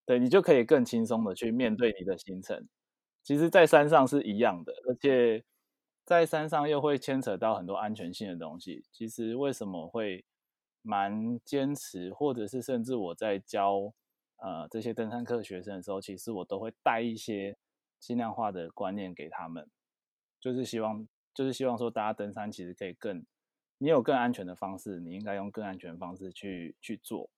[0.05, 2.69] 对你就可以更轻松的去面对你的行程。
[3.23, 5.43] 其实，在山上是一样的，而且
[6.05, 8.85] 在山上又会牵扯到很多安全性的东西。
[8.93, 10.25] 其实为什么会？
[10.87, 13.95] 蛮坚持，或者是甚至我在教
[14.37, 17.57] 呃这些登山课学生的时候，其实我都会带一些
[17.99, 19.67] 轻量化的观念给他们，
[20.39, 23.25] 就是希望就是希望说大家登山其实可以更，
[23.79, 27.31] 你有更安全的方式，你应该用更安全的方式去去做。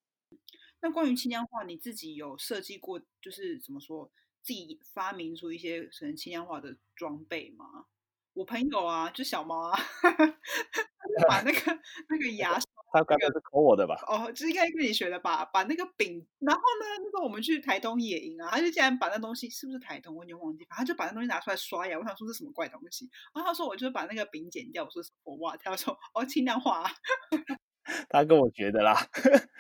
[0.80, 4.10] 那关于轻量化，你自己有设计过，就是怎么说，
[4.42, 7.86] 自己发明出一些可能轻量化的装备吗？
[8.34, 9.78] 我朋友啊，就小猫啊，
[11.28, 12.58] 把那个那个牙。
[12.96, 13.94] 他刚刚是抠我的吧？
[14.08, 15.44] 哦，就是应该跟你学的吧？
[15.44, 20.14] 把那个饼，然后呢，那时候我们去台东野营啊，他就竟然把那东西，是不是台东？
[20.16, 21.98] 我有点忘记，他就把那东西拿出来刷牙。
[21.98, 24.84] 我想说是什么怪东西，然后他说我就是把那个饼剪掉。
[24.84, 26.84] 我说我哇，他说哦轻量化。
[28.08, 28.96] 他跟我学的啦，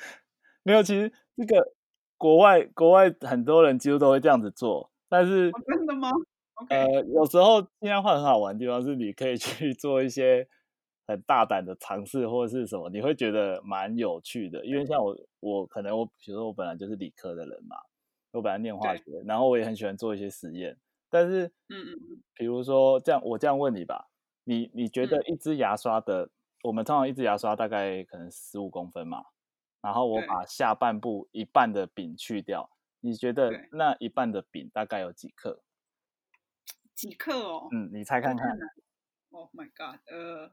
[0.64, 1.74] 没有，其实这个
[2.16, 6.10] 国外国外很多人几乎都会这样子做，但是真的吗？
[6.70, 10.48] 呃，有时候轻量化很好玩的地方是你可以去做一些。
[11.06, 14.64] 很大胆的尝试或者是什么，你会觉得蛮有趣的。
[14.64, 17.76] 因为像我，我可能我，比如说我本来就是理科的人嘛，
[18.32, 20.76] 我本来念化学，然后我也很喜欢做一些实验。
[21.08, 24.08] 但是，嗯嗯嗯，比如说这样，我这样问你吧，
[24.44, 26.28] 你你觉得一支牙刷的，
[26.64, 29.24] 我们通常一支牙刷大概可能十五公分嘛，
[29.80, 32.68] 然后我把下半部一半的柄去掉，
[33.00, 35.62] 你觉得那一半的柄大概有几克？
[36.94, 37.68] 几克哦？
[37.72, 38.50] 嗯，你猜看看。
[39.30, 40.50] Oh my god，呃。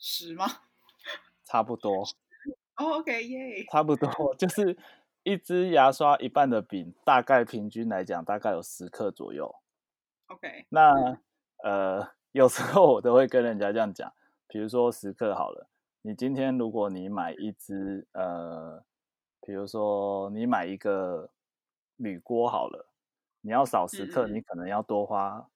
[0.00, 0.46] 十吗？
[1.44, 2.02] 差不多。
[2.76, 3.64] 哦，OK，耶。
[3.70, 4.76] 差不多， 就是
[5.22, 9.54] 一支牙刷一半的饼，大概平均来讲，大概有十克左右。
[10.28, 10.66] OK。
[10.70, 11.18] 那
[11.62, 14.12] 呃，有时候我都会跟人家这样讲，
[14.48, 15.68] 比如说十克好了，
[16.02, 18.82] 你今天如果你买一支呃，
[19.42, 21.30] 比如说你买一个
[21.96, 22.88] 铝锅好了，
[23.42, 25.50] 你要少十克，你可能要多花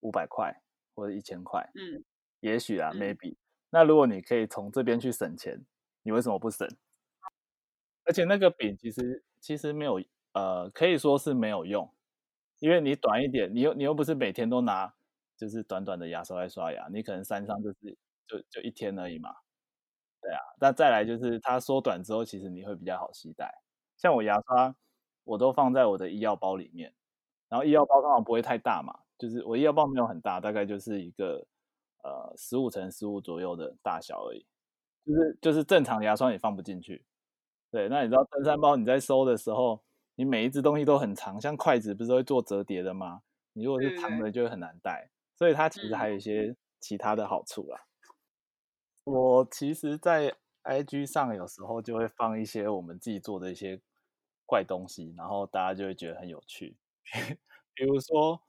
[0.00, 0.62] 五百块
[0.94, 1.68] 或者一千块。
[1.74, 2.02] 嗯。
[2.40, 3.36] 也许啊，maybe。
[3.74, 5.58] 那如果你可以从这边去省钱，
[6.02, 6.68] 你为什么不省？
[8.04, 9.98] 而且那个饼其实其实没有，
[10.34, 11.90] 呃，可以说是没有用，
[12.58, 14.92] 因为你短一点，你又你又不是每天都拿，
[15.38, 19.34] 就是短短的牙刷来刷牙，你可能山上就是就就一天而已嘛。
[20.20, 23.50] 对啊，那再来就是它缩短之后，其实你会比较好携带。
[23.96, 24.76] 像我牙刷，
[25.24, 26.92] 我都放在我的医药包里面，
[27.48, 31.46] 然后医药包通常不会太大嘛，就是我医药包没有很大，大概就是一个。
[32.02, 34.44] 呃，十五乘十五左右的大小而已，
[35.06, 37.04] 就是就是正常牙刷也放不进去。
[37.70, 39.82] 对，那你知道登山包你在收的时候，
[40.16, 43.22] 你每一只东西都很长，像筷子不是会做折叠的吗？
[43.52, 47.86] 你如果是长的就会很难带，所以它其实还有一些其他的好处啦。
[49.04, 50.34] 我其实，在
[50.64, 53.80] IG 上有时候就会放一些我们自己做的一些
[54.44, 56.76] 怪东西，然后大家就会觉得很有趣。
[57.74, 58.42] 比如说，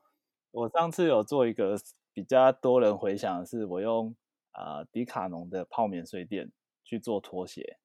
[0.51, 1.77] 我上次有做一个。
[2.13, 4.15] 比较多人回想的是，我用
[4.51, 6.51] 啊迪卡侬的泡棉睡垫
[6.83, 7.79] 去做拖鞋，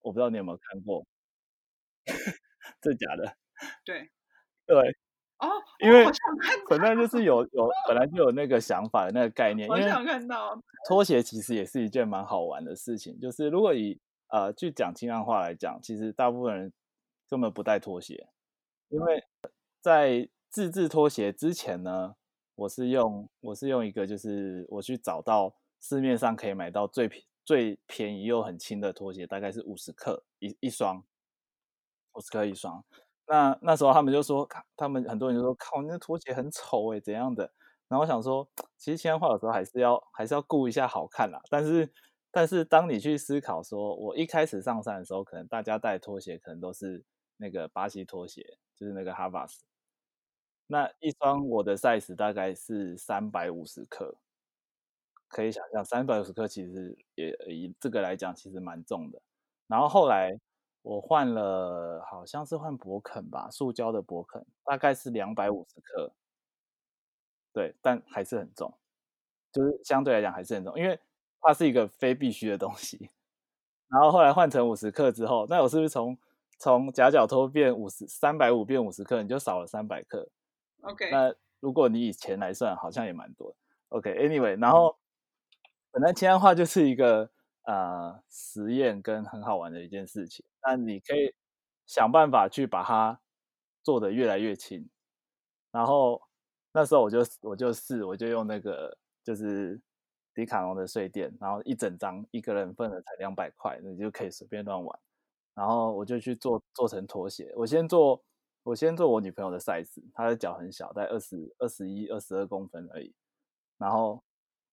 [0.00, 1.06] 我不知道你有没有看过，
[2.80, 3.36] 这假的？
[3.84, 4.10] 对，
[4.64, 4.76] 对，
[5.38, 5.48] 哦，
[5.80, 6.06] 因为
[6.70, 16.72] 本来就是有有本来就有那个想法那个概念，我想看到拖鞋其实也是一件蛮好玩的事情，就是如果以呃去讲轻量化来讲，其实大部分人
[17.28, 18.28] 根本不带拖鞋，
[18.88, 19.22] 因为
[19.82, 22.14] 在自制拖鞋之前呢。
[22.58, 27.08] 我是用我是用一个，就是我去找到市面上可以买到最
[27.44, 31.04] 最便宜又很轻的拖鞋，大概是五十克一一双，
[32.14, 32.84] 五十克一双。
[33.28, 37.48] 那那时候他们就说，他们很多人就说，靠，那拖鞋很丑哎，怎样的？
[37.86, 41.40] 然后我想说，其实轻量化有时候还是要还是要顾一下好看啦。
[41.48, 41.88] 但是
[42.32, 47.04] 但是当你去思考说，我一开始上山的时候，可能大家带拖鞋可能都是
[47.36, 49.67] 那个巴西拖鞋，就是那个哈巴斯。
[50.70, 54.14] 那一双我的 size 大概是三百五十克，
[55.26, 59.20] 可以想象三百五十克其实也以这个来讲其实蛮重的。
[59.66, 60.38] 然后后来
[60.82, 66.12] 我换了，好像是换博肯吧，塑胶的博肯，大概是两百五十克。
[67.52, 68.72] 对，但还是很重，
[69.50, 71.00] 就是相对来讲还是很重，因为
[71.40, 73.10] 它是一个非必须的东西。
[73.88, 76.16] 然后后来换成五十克之后，那我是不是从
[76.58, 80.28] 从夹脚拖变五十三百五变五十克，你就少了三百克
[80.82, 83.54] ？OK，那如果你以钱来算，好像也蛮多。
[83.88, 84.96] OK，Anyway，然后
[85.90, 87.30] 本来轻量化就是一个
[87.64, 90.44] 呃实验跟很好玩的一件事情。
[90.62, 91.34] 那你可以
[91.86, 93.20] 想办法去把它
[93.82, 94.88] 做的越来越轻。
[95.70, 96.22] 然后
[96.72, 99.80] 那时候我就我就试，我就用那个就是
[100.34, 105.00] 迪卡侬的睡垫，然后一整张一个人份的才两百块，你就可以随便乱玩。
[105.54, 108.22] 然后我就去做做成拖鞋，我先做。
[108.68, 113.14] 我先做我女朋友的 size，她的脚很小，在二十二十一、二十二公分而已。
[113.78, 114.22] 然后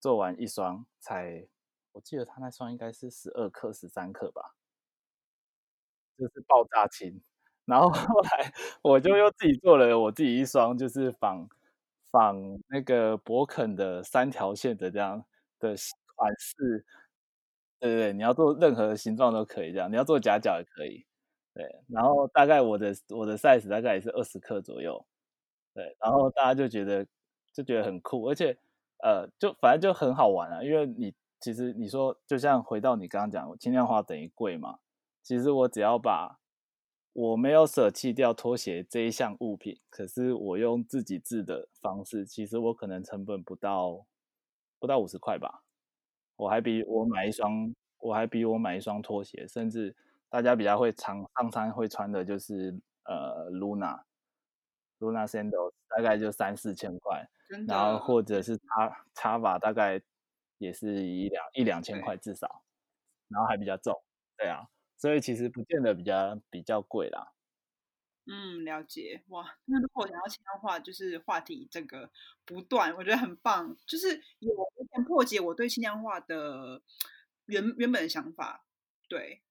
[0.02, 1.48] 做完一双才，
[1.94, 4.56] 我记得她那双应该是十二克、十三克吧，
[6.18, 7.22] 就是爆炸轻。
[7.66, 11.48] 然后 后来我就又自己做了我自己一双，就是仿
[12.12, 12.36] 仿
[12.68, 15.24] 那个博肯的三条线的这样
[15.60, 15.76] 的
[16.16, 16.86] 款式。
[17.80, 21.06] 对对对，你要做任何形状都可以这样，你要做夹脚也可以。
[21.56, 25.06] 对，然后大概我的我的 size 大概也是二十克左右，
[25.74, 27.08] 对，然后大家就觉得
[27.54, 28.58] 就觉得很酷，而且
[29.02, 34.80] 呃，就反正就很好玩啊，因为你其实你说就像回到你刚刚讲，轻量化等于贵嘛，
[35.24, 36.42] 其实我只要把
[37.14, 44.06] 我没有舍弃掉拖鞋这一项物品，可是我用自己制的方式，其实我可能成本不到
[44.78, 45.64] 不到五十块吧，
[46.36, 49.96] 我还比我买一双我还比我买一双拖鞋，甚至。
[50.30, 57.30] 大家比较会常上山会穿的就是呃，Luna，Luna Sandals，大概就三四千块，
[57.68, 60.02] 然后或者是插插法大概
[60.58, 62.64] 也是一两一两千块至少，
[63.30, 64.04] 然后还比较重，
[64.38, 67.32] 对啊，所以其实不见得比较比较贵啦。
[68.26, 69.56] 嗯，了解哇。
[69.66, 72.10] 那如果想要轻量化，就是话题这个
[72.44, 76.82] 不断，我觉得很棒，就是有有点破解我对轻量化的
[77.46, 78.66] 原原本的想法，
[79.08, 79.44] 对。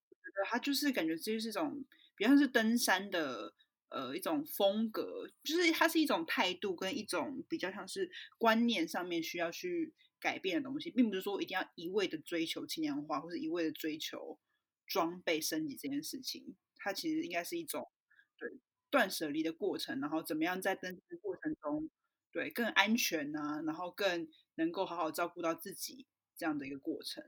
[0.48, 1.84] 它就是感觉这就是一种，
[2.16, 3.54] 比方是登山的
[3.90, 14.38] 呃一种风格，就是它是一种态度跟一种比较像是观念上面需要去改变的东西，并不是说一定要一味的追求轻量化，或是一味的追求
[14.86, 16.56] 装备升级这件事情。
[16.76, 17.88] 它其实应该是一种
[18.36, 18.58] 对
[18.90, 21.90] 断舍离的过程，然后怎么样在登山过程中
[22.32, 27.24] 对更安全啊，然后更能够好好照顾到自己这样的一个过程。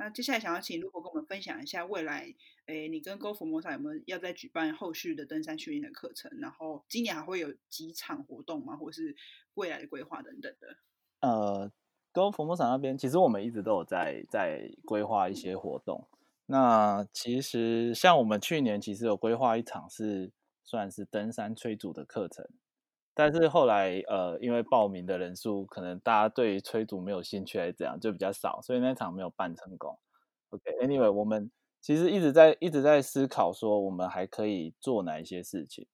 [0.00, 2.34] 那接下来想要请如果跟我们分享一下未来，
[2.64, 6.32] 诶，你跟 Go Formosa 有没有要再举办后续的登山训练的课程？
[6.40, 8.74] 然后今年还会有几场活动吗？
[8.74, 9.14] 或是
[9.56, 10.76] 未来的规划等等的？
[11.20, 11.70] 呃
[12.12, 16.08] ，Go Formosa 那边其实我们一直都有在在规划一些活动。
[16.46, 20.32] 那其实像我们去年其实有规划一场是
[20.64, 22.48] 算是登山催组的课程。
[23.22, 29.98] 但是后来，呃，因为报名的人数可能大家对于催组没有兴趣，还是怎样，就比较少，所以那场没有办成功。
[30.48, 31.50] OK，Anyway，我们
[31.82, 35.86] 其实一直在一直在思考说，我们还可以做哪一些事情？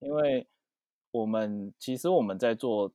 [0.00, 0.48] 因为
[1.12, 2.92] 我们其实我们在做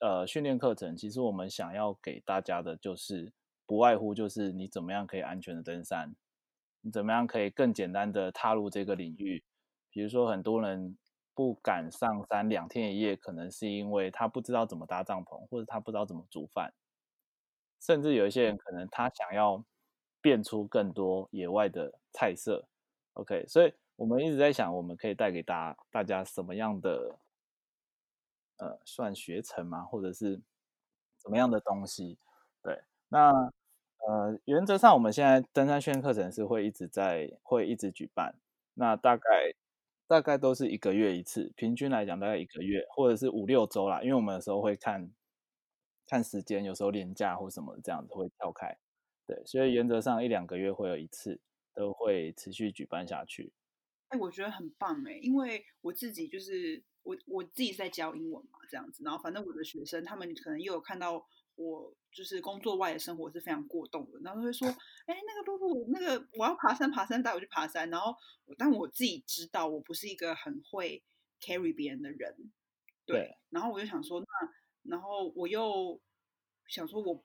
[0.00, 3.32] 呃训练课程，其实我们想要给大家的就是
[3.66, 6.16] 不外乎就是你怎么样可以安全的登山，
[6.80, 9.44] 你怎么样可以更简单的踏入这个领域？
[9.90, 10.98] 比如说很多人。
[11.34, 16.72] 不敢上山两天一夜，可能是因为他不知道怎么搭帐篷，或者他不知道怎么煮饭，
[17.80, 19.64] 甚至有一些人可能他想要
[20.20, 22.68] 变出更多野外的菜色。
[23.14, 27.18] OK，所以我们一直在想，我们可以带给大大家什么样的
[28.58, 29.82] 呃，算学程吗？
[29.84, 30.40] 或者是
[31.18, 32.18] 怎么样的东西？
[32.62, 33.30] 对，那
[34.06, 38.34] 呃，原则上我们现在登山训练课程是会一直在会一直举办，
[38.74, 39.22] 那大概。
[40.12, 44.02] 大概都是一个月一次，平均来讲大概一个月，或者是五六周啦。
[44.02, 45.10] 因为我们有时候会看
[46.06, 48.76] 看时间，有时候年假或什么这样子会跳开。
[49.26, 51.40] 对，所以原则上一两个月会有一次，
[51.74, 53.54] 都会持续举办下去。
[54.08, 61.26] 哎，我觉得很棒哎，因为我自己就是我我自己在教英文嘛，这样子，然后反正我的学生他们可能又有看到。
[61.54, 64.68] 我就是工作外的生活是非常过动的，然后会说，
[65.06, 67.88] 哎，那个露露，那个我要爬山，爬山带我去爬山。
[67.90, 68.14] 然后，
[68.58, 71.02] 但我自己知道我不是一个很会
[71.40, 72.52] carry 别人的人，
[73.06, 73.36] 对。
[73.48, 74.26] 然后我就想说，那
[74.90, 76.00] 然后我又
[76.68, 77.24] 想说，我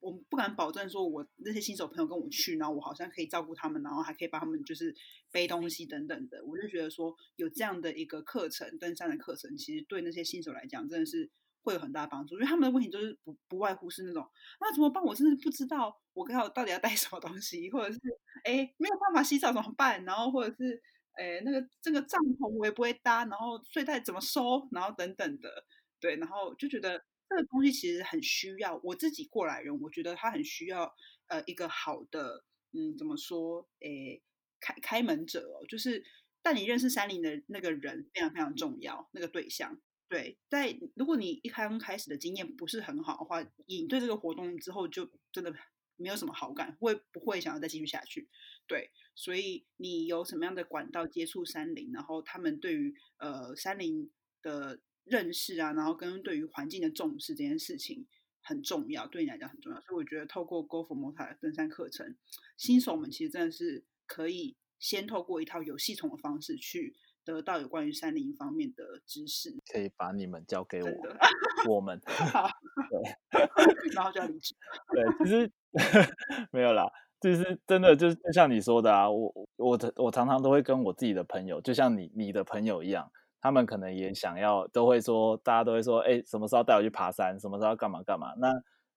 [0.00, 4.94] 我不敢保证说我那些新手朋友跟我去，然后我好像可以照顾他们，然后还可以帮他们就是
[5.30, 6.44] 背东西等等的。
[6.44, 11.30] 我就觉得说有这样的一个课程，登山的课程，其实对那些新手来讲真的是
[11.64, 14.24] 会有很大帮助，因为他们的问题就是不不外乎是那种
[14.60, 15.02] 那怎么办？
[15.02, 17.98] 我真的不知道我要到底要带 什么东西，或者是
[18.44, 20.04] 哎没有办法洗澡怎么办？
[20.04, 20.80] 然后或者是
[21.14, 24.68] 哎那个这个帐篷我也不会搭，然后睡袋怎么收？
[24.70, 25.64] 然后等等的，
[25.98, 27.04] 对，然后就觉得。
[27.26, 30.94] 这个东西其实很需要我自己过来人，我觉得他很需要
[31.28, 34.22] 呃一个好的嗯怎么说诶
[34.60, 36.04] 开开门者哦，就是
[36.42, 39.80] 带你认识山林的那个人非常非常重要，那个对象
[40.14, 45.52] 对，在如果你一刚开始的经验不是很好的话，你对这个活动之后就真的
[45.96, 48.28] 没有什么好感，会不会想要再继续下去？
[48.68, 54.10] 对，所以你有什么样的管道接触山林，然后他们对于呃山林
[54.42, 54.80] 的。
[55.06, 58.06] 认识啊，然后跟对于环境的重视这件事情
[58.40, 59.78] 很重要，对你来讲很重要。
[59.82, 62.16] 所以我觉得透过 Go for Mota 的登山课程，
[62.56, 69.50] 新手们其实真的是可以先透过一套有系统的方式去得到有关于山林方面的知识。
[69.72, 70.88] 可以把你们交给我，
[71.76, 72.48] 我们好，
[72.90, 73.40] 对，
[73.94, 74.54] 然后就要离职。
[74.92, 75.52] 对，其实
[76.52, 76.84] 没有啦，
[77.20, 83.10] 就是真的就是就像你说的啊，我我我常常都会跟我自己的朋友，就像你你的朋友一样。
[83.40, 87.38] 他们可能也想要，都会说，大家都会说，哎，什么时候带我去爬山？
[87.38, 88.32] 什么时候要干嘛干嘛？
[88.38, 88.50] 那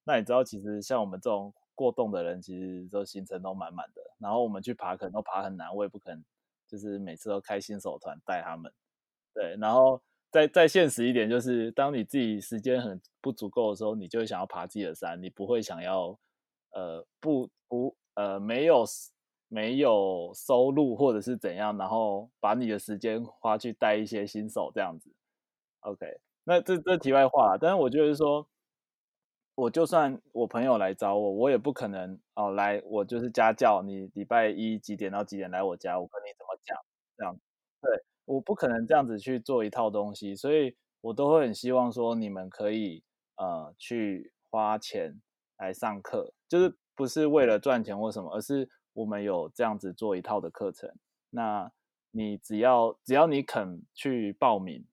[0.05, 4.01] 那你知道，其实像我们这种过动的人，其实都行程都满满的。
[4.19, 6.23] 然后我们去爬，可能都爬很难，我也不可能
[6.67, 8.71] 就是每次都开新手团带他们。
[9.33, 10.01] 对，然后
[10.31, 16.19] 再再现实一点，就是当你自己时间很不足够的时候，你就会想要爬自己的山，你不会想要，
[16.71, 18.85] 呃，不不呃没有。
[19.49, 25.09] 没有收入或者是怎样，然后把你的时间花去带一些新手这样子
[25.79, 26.19] ，OK？
[26.43, 28.45] 那这这题外话，但是我就是说，
[29.55, 36.33] 我就算我朋友来找我，我也不可能哦来，我就是家教，你礼拜一几点到几点来我家，我跟你
[37.17, 37.37] 这样？
[37.81, 43.03] 对，我不可能这样子去做一套东西，所以我都会很希望说你们可以
[43.35, 45.19] 呃去花钱
[45.57, 48.69] 来上课，就是不是为了赚钱或什么，而是。
[48.97, 50.91] 我们有这样子做一套的课程，
[51.29, 51.71] 那
[52.09, 54.83] 你只要只要你肯去报名，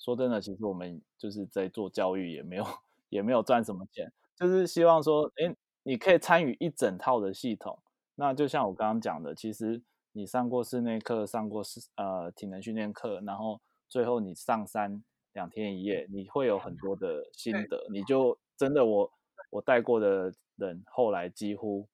[0.00, 2.66] 说真的，其实我们就是在做教育，也没有
[3.08, 5.54] 也没有赚什么钱，就是希望说，哎，
[5.84, 7.78] 你可以参与一整套的系统。
[8.16, 9.80] 那就像我刚刚讲的，其实
[10.16, 15.04] 你上过室内课，上过室呃体能训练课，然后最后你上山
[15.34, 19.12] 两天一夜，你会有很多的心得，你就真的我
[19.50, 21.86] 我带过的人，后来几乎。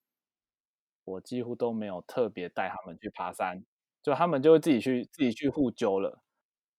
[1.05, 3.64] 我几乎都没有特别带他们去爬山，
[4.01, 6.23] 就他们就会自己去自己去互揪了。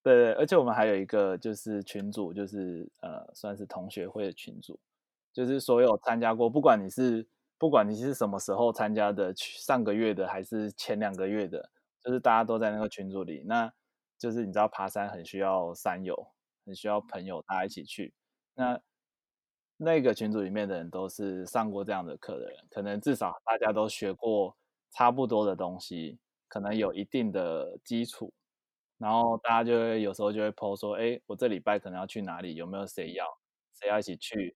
[0.01, 4.79] 对对，而且我们还有一个就是群组，就是呃算是同学会的群组，
[5.33, 7.27] 就是所有参加过，不管你是
[7.63, 11.69] 不管你是什么时候参加的，上个月的还是前两个月的，
[12.01, 13.41] 就是大家都在那个群组里。
[13.45, 13.71] 那
[14.19, 16.13] 就是你知道爬山很需要山友，
[16.65, 18.13] 很需要朋友，大家一起去。
[18.53, 18.77] 那
[19.77, 24.53] 那个群组里面的人都是上过这样的课的人，可能至少大家都学过
[24.91, 28.33] 差不多的东西，可能有一定的基础，
[28.97, 33.25] 然后大家就会有时候就会 po 说，哎，我这礼拜可能要去哪里，有没有谁要，
[33.79, 34.53] 谁要一起去？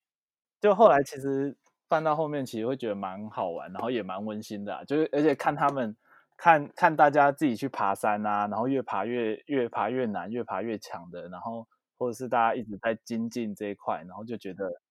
[0.59, 1.55] 就后来其实
[1.87, 5.95] 办到后面，其实会觉得蛮好玩，然后也蛮温馨的，就是而且看他们
[6.37, 11.67] 看看大家自己去爬山啊，然后越爬越越爬越难，越爬越强的，然后
[11.97, 14.81] 或者是大家一直在精进这一块，然后就觉得。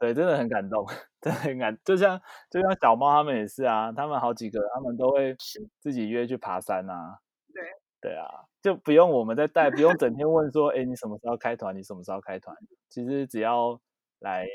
[0.00, 0.86] 对，真的很感动，
[1.20, 5.34] 真的很感，就像就像小猫他们也是啊，他们好几个，他们都会
[5.80, 7.18] 自己约去爬山啊。
[7.52, 7.62] 对，
[8.00, 8.24] 对啊，
[8.62, 11.74] 就不用我们再带，不用整天问说，哎，你什么时候开团？
[11.74, 12.56] 你什么时候开团？
[12.88, 13.80] 其实只要
[14.20, 14.46] 来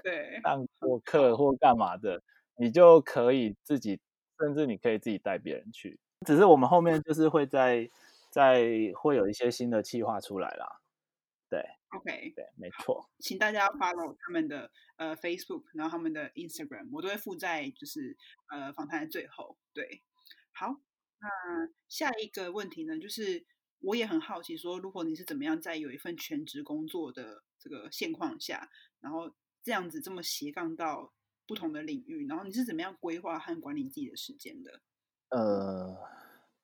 [0.02, 2.22] 对上过课或干嘛的，
[2.56, 4.00] 你就可以自己，
[4.38, 5.98] 甚至你可以自己带别人去。
[6.26, 7.90] 只是我们后面就是会在
[8.30, 10.80] 在会有一些新的计划出来啦。
[11.48, 11.62] 对。
[11.90, 18.16] OK，对，没错，请大家 follow 他们的呃 Facebook，然后他们的 Instagram，我都会附在就是
[18.50, 19.56] 呃访谈的最后。
[19.72, 20.02] 对，
[20.50, 20.80] 好，
[21.20, 21.28] 那
[21.88, 23.46] 下一个问题呢，就是
[23.78, 28.68] 我也很好奇，说如果你是怎么样在有一份全职工作的这个现况下，
[28.98, 29.32] 然后
[29.64, 31.12] 这样子这么斜杠到
[31.44, 34.80] 不同的领域，然后你是怎么样规划和管理自己的时间的？
[35.30, 35.98] 呃，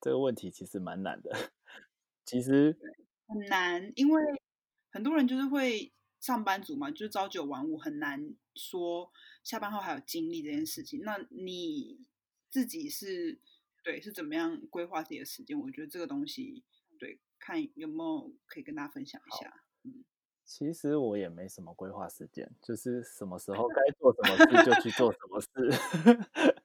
[0.00, 1.32] 这个问题其实蛮难的，
[2.24, 2.78] 其实
[3.26, 4.22] 很难，因为。
[4.92, 9.12] 很多人就是会上班族嘛，就是朝九晚五，很难说
[9.44, 11.02] 下班后还有精力这件事情。
[11.04, 12.04] 那你
[12.50, 13.40] 自己是
[13.84, 15.56] 对是怎么样规划自己的时间？
[15.56, 16.64] 我觉得这个东西
[16.98, 19.62] 对看有没有可以跟大家分享一下。
[19.84, 20.04] 嗯，
[20.50, 25.48] 其实我也没什么规划时间，就是什么时候 该做什么事就去做什么事。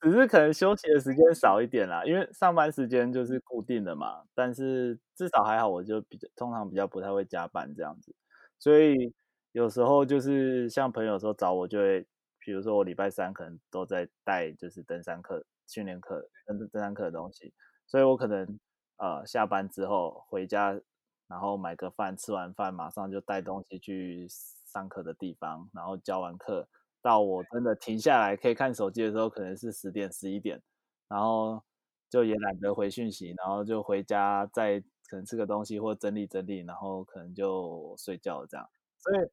[0.00, 4.24] 只是可能休息的时间少一点啦，因为上班时间就是固定的嘛。
[4.34, 8.14] 但是至少还好，我就比较通常比较不太会加班这样子，
[8.58, 9.12] 所以
[9.52, 12.06] 有时候就是像朋友说找我，就会
[12.38, 17.52] 比如说我礼拜三可能都在带就是登山课、训练课、登登山课的东西，
[17.86, 18.58] 所以我可能
[18.96, 20.80] 呃下班之后回家。
[21.28, 26.68] 然后买个饭，吃完饭马上就带东西去上课的地方，然后教完课，
[27.02, 30.62] 到我真的停下来可以看手机的时候，可能是十点十一点，
[31.08, 31.62] 然后
[32.08, 38.68] 就也懒得回讯息，然后就回家再可能吃个东西或整理整理，然后可能就睡觉这样。
[38.98, 39.28] 所以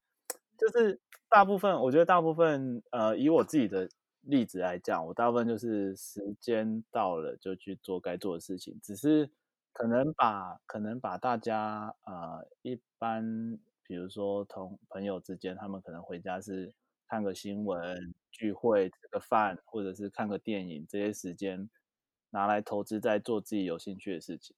[0.58, 3.88] 就是大部分，我觉得大部分，呃，以我自己的
[4.22, 9.30] 例子来讲，我大部分就是时间到了就去做该做的事情，只是。
[9.74, 16.74] 可能把可能把大家呃一般比如说同朋友之间，他们可能回家是
[17.07, 21.69] 看个新闻、聚会、吃个饭，或者是看个电影，这些时间
[22.30, 24.55] 拿来投资在做自己有兴趣的事情。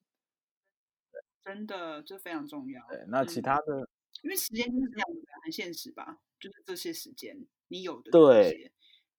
[1.43, 2.86] 真的，这非常重要。
[2.88, 3.88] 对，那其他的，
[4.24, 6.20] 因为时间就是这样子，很现实吧？
[6.39, 7.38] 就是这些时间
[7.70, 8.72] 你有的，对，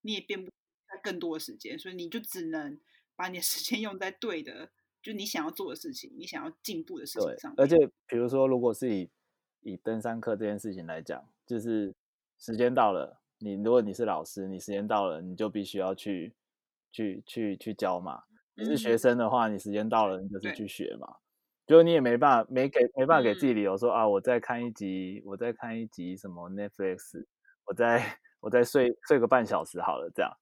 [0.03, 2.81] 你也变不在更多的时间，所以你就只能
[3.17, 4.71] 把你的时间用在对的。
[5.07, 7.55] 就你想要做的事情，你想要进步的事情上。
[7.57, 7.77] 而且，
[8.09, 9.09] 比如说，如果是以
[9.61, 11.95] 以登山课这件事情来讲，就是
[12.41, 16.35] 时间到了，你如果你是老师，你时间到了，你就必须要去
[16.91, 18.25] 去去去教嘛。
[18.57, 21.07] 你是学生的话，你时间到了，你就是去学嘛。
[21.69, 27.25] 就你也没办法，没给没办法给自己理由说啊，我再看一集，我再看一集什么 Netflix，
[27.65, 30.37] 我再 我再睡睡个半小时好了，这样。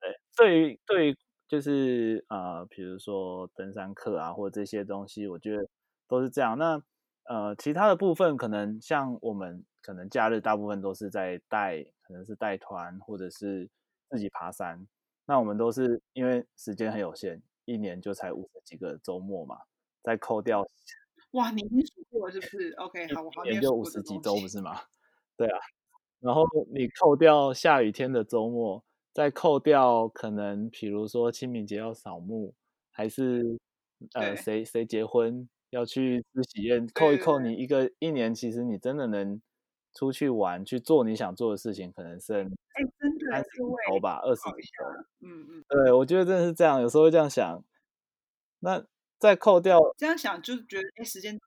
[0.00, 1.16] 对，对于对于。
[1.50, 5.68] 就是呃，比如说登山课啊，或者这些东西，我觉得
[6.06, 6.56] 都是这样。
[6.56, 6.80] 那
[7.24, 13.68] 呃，其他的部分可能像我们可能假日大部分都是在带，可能是带团或者是
[14.08, 14.86] 自己爬山。
[15.26, 19.56] 那我们都是因为时间很有限，一年就才五十几个周末嘛，
[20.04, 20.64] 再扣掉。
[21.32, 24.80] 哇，你已经数过了是不是？OK，好，我好也就五十几周不是吗？
[25.36, 25.58] 对啊，
[26.20, 28.84] 然后你扣掉下雨天的周末。
[29.12, 32.54] 再扣掉可能，比如说清明节要扫墓，
[32.90, 33.58] 还是
[34.14, 39.40] 呃谁谁结婚要去吃喜宴，扣一扣，你一个一年其实你真的能
[39.94, 43.58] 出去玩去做你想做的事情，可能剩哎真的三十几
[43.88, 44.84] 周吧，二十几周，
[45.26, 47.64] 嗯嗯，对我觉得真的是这样，有时候会这样想。
[48.60, 48.84] 那
[49.18, 51.38] 再扣掉这样想，就觉得哎时间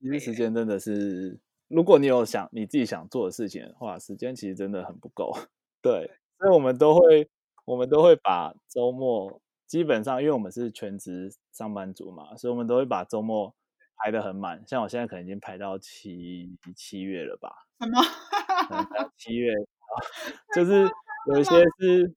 [0.00, 1.38] 其实时间真的是，
[1.68, 5.32] 如果你有想你自己想做的事情的话，时间其实真的很不够，
[5.82, 6.19] 对。
[6.40, 7.28] 所以我们都会，
[7.66, 13.54] 我们都会把周末基本上，因为我们是全职上班族嘛，所以我们都会把周末
[13.98, 14.64] 排的很满。
[14.66, 17.50] 像我现在可能已经排到七七月了吧？
[17.78, 18.00] 什么？
[19.18, 19.52] 七月
[20.54, 20.88] 就是
[21.26, 22.14] 有一些是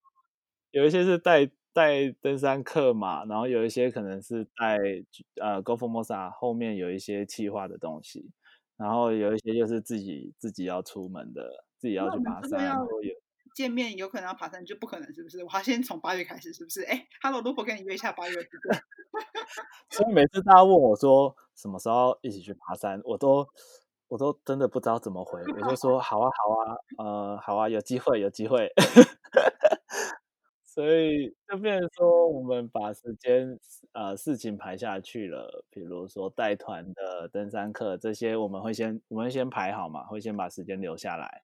[0.72, 4.78] 有一些是带带登山客嘛，然后有一些可能是带
[5.42, 8.32] 呃 Go Formosa 后面有一些计划的东西，
[8.78, 13.14] 然后有一些就是自己自己要出门的，自己要去爬山然后有。
[13.54, 15.44] 见面有可能要爬山，就不可能是不是？
[15.44, 16.82] 我要先从八月开始，是不是？
[16.84, 18.36] 哎，Hello，如果跟你约一下八月。
[19.90, 23.48] 所以每次大家问我说什么时候一起去爬山，我都
[24.08, 28.72] 我都真的不知道怎么回，我就说好啊，好啊，呃，好啊，有机会，有机会。
[30.66, 33.60] 所以就变成说，我们把时间
[33.92, 41.44] 呃事情排下去了，比如说带团的登山客这些，我们会先我们先排好嘛，会先把时间留下来。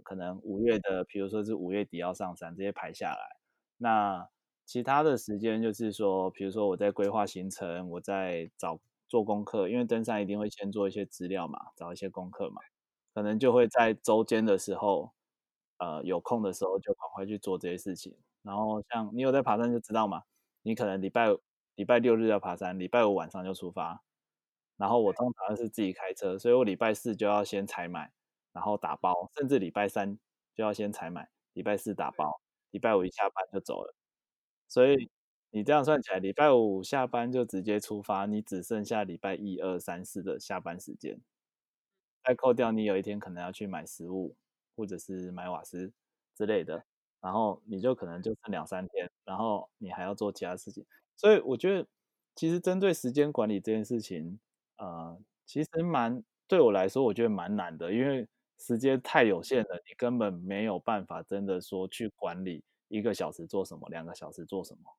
[0.00, 3.36] 可能五月的，比如说是五月底要上山，这些排下来。
[3.78, 4.28] 那
[4.64, 8.78] 其他的时间就是说，比如说我在规划行程，我在找
[9.08, 12.62] 做功课，因为登山一定会先做一些资料嘛，找一些功课嘛，
[13.14, 15.12] 可能就会在周间的时候，
[15.78, 18.16] 呃，有空的时候就赶快去做这些事情。
[18.42, 20.22] 然后像你有在爬山就知道嘛，
[20.62, 21.28] 你可能礼拜
[21.74, 24.02] 礼拜六日要爬山，礼拜五晚上就出发。
[24.76, 28.12] 然后我通常是自己开车，所以我礼拜四就要先采买。
[28.52, 30.18] 然后打包，甚至礼拜三
[30.54, 32.40] 就要先采买，礼拜四打包，
[32.70, 33.94] 礼拜五一下班就走了。
[34.68, 35.10] 所以
[35.50, 41.20] 你这样算起来，礼拜五下班就直接出发，你只剩下礼拜一二三四的下班时间。
[42.24, 44.36] 再扣掉你有一天可能要去买食物，
[44.76, 45.92] 或者是买瓦斯
[46.36, 46.84] 之类的，
[47.20, 50.84] 然后你就可能就剩两三天，然后你还要做其他事情。
[51.16, 51.86] 所以我觉得，
[52.34, 54.38] 其实针对时间管理这件事情，
[54.78, 58.28] 呃，其实蛮对我来说，我觉得蛮难的，因为。
[58.58, 64.96] 时间太有限了，你根本没有办法真的说去管理一个小时做什么，两个小时做什么。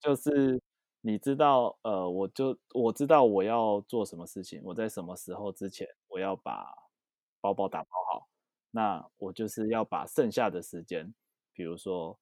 [0.00, 0.60] 就是
[1.00, 6.66] 你知道，呃，我就我知道我要做什么事情，我在什么时候之前我要把
[7.40, 8.28] 包包打包好，
[8.70, 11.14] 那我就是要把剩下的时间，
[11.52, 12.18] 比如说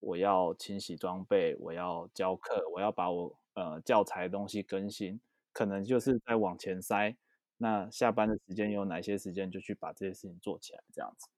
[0.00, 5.20] 我要清洗装备，我要教课，我要把我呃教材东西更新，
[5.52, 7.14] 可能就是在往前塞。
[7.58, 11.28] 那下班的时间有哪些时间，就去把这些事情做起来，这样子。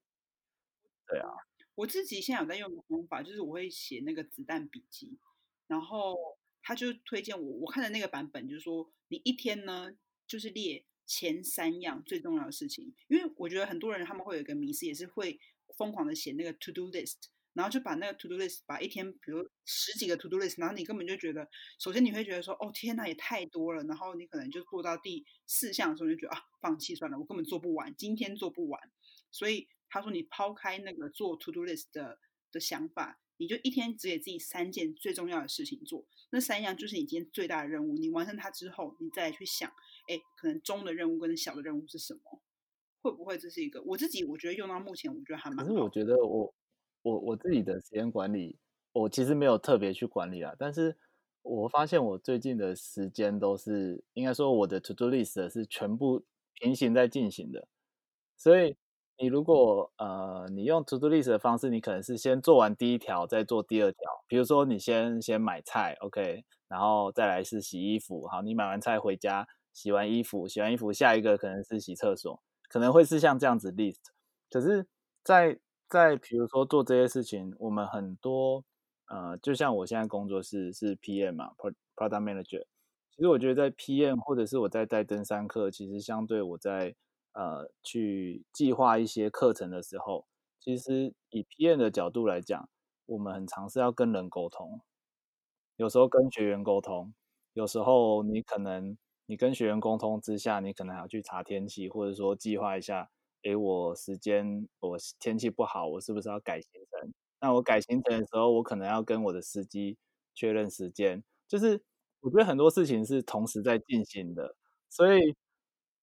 [1.06, 1.28] 对啊，
[1.74, 5.18] 我自己现在有在用的方法，就是我会写那个子弹笔记，
[5.66, 6.16] 然后
[6.62, 9.90] 他就推荐我，我看的那个版本就是说，你一天呢
[10.26, 15.40] 就是列前三样最重要的事情，因为我觉得很多人他们会有一个迷思，也是会
[15.76, 17.30] 疯狂的写那个 to do list。
[17.52, 21.48] 然后就把那个 to do list，把一天，比如十几个 to do list，然后你根本就觉得，
[21.80, 23.82] 首先你会觉得说，哦天呐，也太多了。
[23.84, 28.80] 然后你可能就做到第四项的时候，就觉得啊，放弃算了，我根本做不完，今天做不完。
[29.32, 32.18] 所以他说，你抛开那个做 to do list 的
[32.52, 36.06] 的想法，你就一天只给自己三件最重要的事情做。
[36.30, 37.98] 那三样就是你今天最大的任务。
[37.98, 39.68] 你完成它之后，你再去想，
[40.06, 42.40] 哎，可能中的任务跟小的任务是什么？
[43.02, 44.24] 会不会这是一个我自己？
[44.24, 45.66] 我觉得用到目前，我觉得还蛮。
[45.66, 46.54] 可是我觉得我。
[47.02, 48.58] 我我自己的时间管理，
[48.92, 50.96] 我其实没有特别去管理啊，但是
[51.42, 56.22] 我发现我最近的时间都是，应该说我的 to do list 是全部
[56.54, 57.66] 平行在进行的，
[58.36, 58.76] 所以
[59.18, 74.00] 你如果呃你用 to do list 的方式，你可能是先做完第一条，再做第二条，比如说你先先买菜，OK，然后再来是洗衣服，好，你买完菜回家，洗完衣服，洗完衣服下一个可能是洗厕所，可能会是像这样子 list，
[74.50, 74.86] 可是，
[75.24, 75.58] 在
[75.90, 78.64] 在比如说做这些事情，我们很多
[79.08, 81.50] 呃，就像我现在工作室是 PM 嘛
[81.96, 82.64] ，Product Manager。
[83.10, 86.94] 其实我觉得在 PM 或者是我在带登山课，其实相对我在
[87.32, 90.26] 呃去计划一些课程的时候，
[90.60, 92.68] 其实以 PM 的角度来讲，
[93.06, 94.80] 我们很尝试要跟人沟通，
[95.76, 97.12] 有时候跟学员沟通，
[97.54, 103.10] 有时候你可能你跟学员沟通之下，你可能还要去查天气，或者说计划一下。
[103.42, 107.12] 诶，我时间我天气不好，我是不是要改行程？
[107.40, 109.96] 那我改行程的时候，我可能要跟我的司机
[110.34, 111.22] 确认时间。
[111.48, 111.82] 就是
[112.20, 114.56] 我觉得很多事情是同时在进行的，
[114.90, 115.34] 所以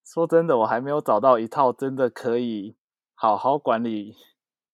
[0.04, 2.76] 说真的，我还没有找到一套真的可以
[3.14, 4.16] 好好管理、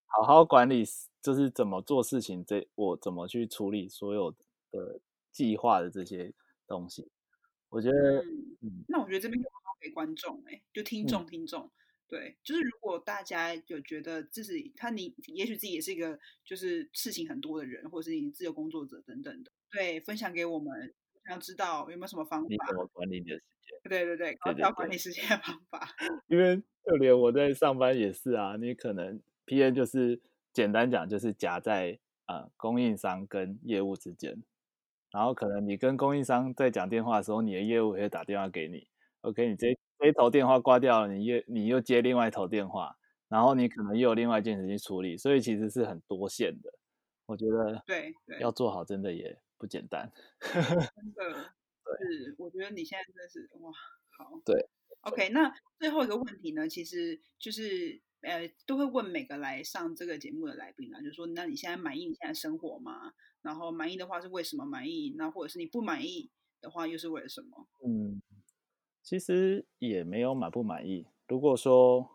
[0.06, 0.84] 好好管理，
[1.22, 4.32] 就是怎么做事情，这我怎么去处理所有
[4.72, 5.02] 的
[5.32, 6.34] 计划的这些
[6.66, 7.12] 东西。
[7.70, 8.24] 我觉得，
[8.62, 9.50] 嗯，那我觉得这边有
[9.82, 11.70] 给观众，哎，就听众，听众。
[12.14, 20.94] 对，就是如果大家有觉得自己他你也许自己也是一个就是事情很多的人，或者是你自由工作者等等的，对，分享给我们，
[21.26, 22.48] 想要知道有没有什么方法？
[22.48, 23.90] 你怎么管理你的时间？
[23.90, 25.90] 对对对，高效管理时间的方法。
[26.30, 30.22] 因为就连我在上班也是啊，你可能 P N 就是
[30.54, 31.98] 简单讲就是夹在
[32.28, 34.44] 呃供应商跟业务之间，
[35.10, 38.88] 然后可能你跟供应商在讲电话的时候，你的业务也会打电话给你
[39.22, 39.72] ，OK，你这。
[39.72, 39.78] 一
[40.12, 42.98] 头电话挂掉了，你又你又接另外一头电话，
[43.30, 46.74] 然后你可能又有另外一件事情处理，所以其实是很多线的。
[47.26, 50.12] 我觉得对，要做好真的也不简单。
[50.42, 51.54] 真的，
[51.98, 53.72] 是我觉得你现在真的是哇，
[54.18, 54.42] 好。
[54.44, 54.68] 对
[55.02, 63.14] ，OK，那最后一个问题呢，其实就是呃，都会问每个来上这个节目的来宾啊，就是说，那你现在满意你现在生活吗？
[63.42, 65.16] 然后满意的话是为什么满意？
[65.18, 66.30] 那或者是你不满意
[66.60, 67.68] 的话又是为了什么？
[67.88, 68.22] 嗯。
[69.04, 71.06] 其实也没有满不满意。
[71.28, 72.10] 如果说，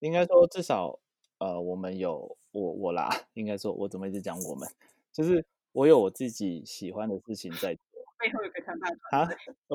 [0.00, 0.98] 应该说至少，
[1.38, 4.66] 呃，我们有我我啦，应该说，我怎么一直讲我们，
[5.12, 7.82] 就是我有我自己喜欢的事情在做。
[8.18, 9.28] 背后有个很大啊，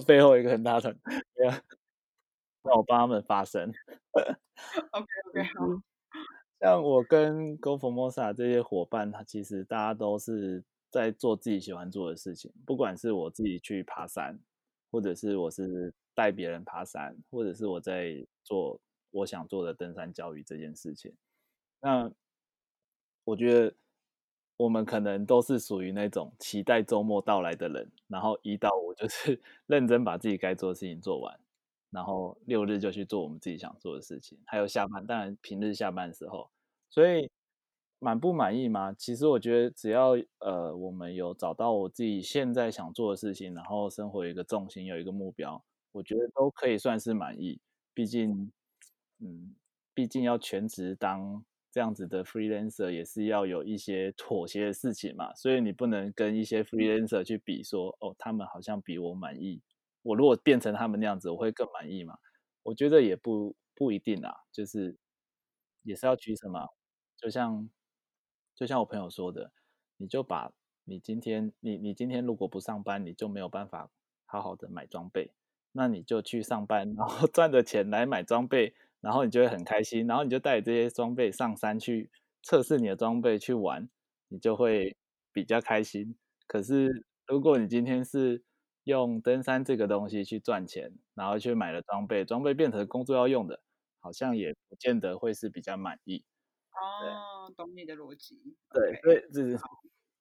[0.07, 0.93] 背后一个很大团
[1.35, 1.47] 队，
[2.63, 3.71] 让我帮他们发声。
[4.91, 5.81] OK OK 好。
[6.61, 14.39] 像我跟 Go Formosa 这些伙伴，他其实大家都是在做自己喜欢做的事情，不管是我自己去爬山，
[14.91, 15.93] 或者是我是。
[16.17, 21.13] 带别人爬山，或者是我在做我想做的登山教育这件事情。
[21.79, 22.11] 那
[23.23, 23.75] 我觉得
[24.57, 31.39] 我们可能都是属于那种期待周末到来的人，然后一到五就是 认真把自己该做的事情做完，
[31.91, 34.39] 然后六日就去做我们自己想做的事情。
[34.47, 36.49] 还有下班，当然平日下班的时候，
[36.89, 37.29] 所以
[37.99, 38.91] 满不满意吗？
[38.93, 45.63] 其实我觉得只要呃我们有找到我自己现在想做的事情，然后生活有一个重心，有一个目标。
[45.91, 47.59] 我觉得都可以算是满意，
[47.93, 48.51] 毕竟，
[49.19, 49.55] 嗯，
[49.93, 59.61] 毕竟要全职当这样子的 freelancer 也是要有一些妥协的事情嘛，所以你不能跟一些 freelancer 去比说，哦，他们好像比我满意，
[60.03, 62.17] 我如果变成他们那样子，我会更满意嘛？
[62.63, 64.97] 我觉得也不不一定啊，就是
[65.83, 66.67] 也是要取舍嘛，
[67.15, 67.69] 就像
[68.55, 69.51] 就像我朋友说的，
[69.97, 70.51] 你就把
[70.83, 73.89] 你今天你你今天如果不上班，你就没有办法
[74.25, 75.31] 好好的买装备，
[75.77, 82.09] 那你就去上班，然后 赚的钱来买装备，然后你就会很开心，然后你就带这些装备上山去
[82.41, 83.87] 测试你的装备去玩，
[84.27, 84.97] 你就会
[85.31, 86.15] 比较开心。
[86.47, 88.43] 可是如果你今天是
[88.85, 93.61] 用登山这个东西去赚钱，然后去买了装备，装备变成工作要用的，
[93.99, 96.25] 好像也不见得会是比较满意。
[96.71, 98.55] 哦，懂你的逻辑。
[98.71, 99.59] 对，所以这是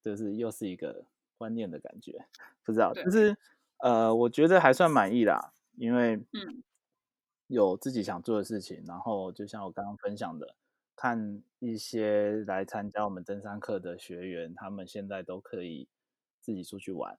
[0.03, 1.07] 这是又是一个
[1.39, 2.27] 观念的感觉，
[2.63, 3.37] 不知道，就是
[3.81, 6.63] 呃，我觉得还算满意啦，因为嗯，
[7.49, 10.57] 有自己想做的事情，然后就像我刚刚分享的，
[10.97, 15.89] 看一些来参加我们登山课的学员，他们现在都可以
[16.41, 17.19] 自己出去玩，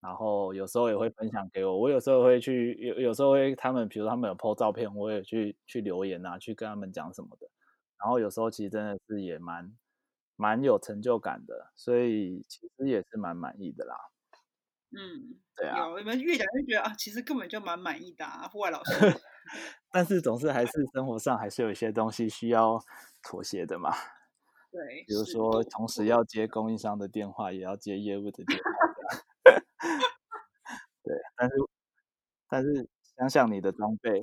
[0.00, 7.48] 然后有时候也会分享给我，我有时候会去有有时候会他们，比如他们有 po 照片，我也去去留言啊，去跟他们讲什么的。
[7.98, 9.74] 然后有时候其实真的是也蛮
[10.36, 13.96] 蛮有成就感的，所以其实也是蛮满意的啦。
[14.96, 18.92] 嗯，对啊，有你们越讲越觉得啊，其实根本就蛮满意的啊，户外老师。
[19.90, 22.82] 但是总是还是生活上还是有一些东西需要
[23.22, 23.90] 妥协的嘛。
[24.72, 28.64] 对，比如说同时要接供应商的电话，也要接业务的电话。
[31.04, 31.54] 对，但是
[32.48, 34.22] 但是想想你的装备。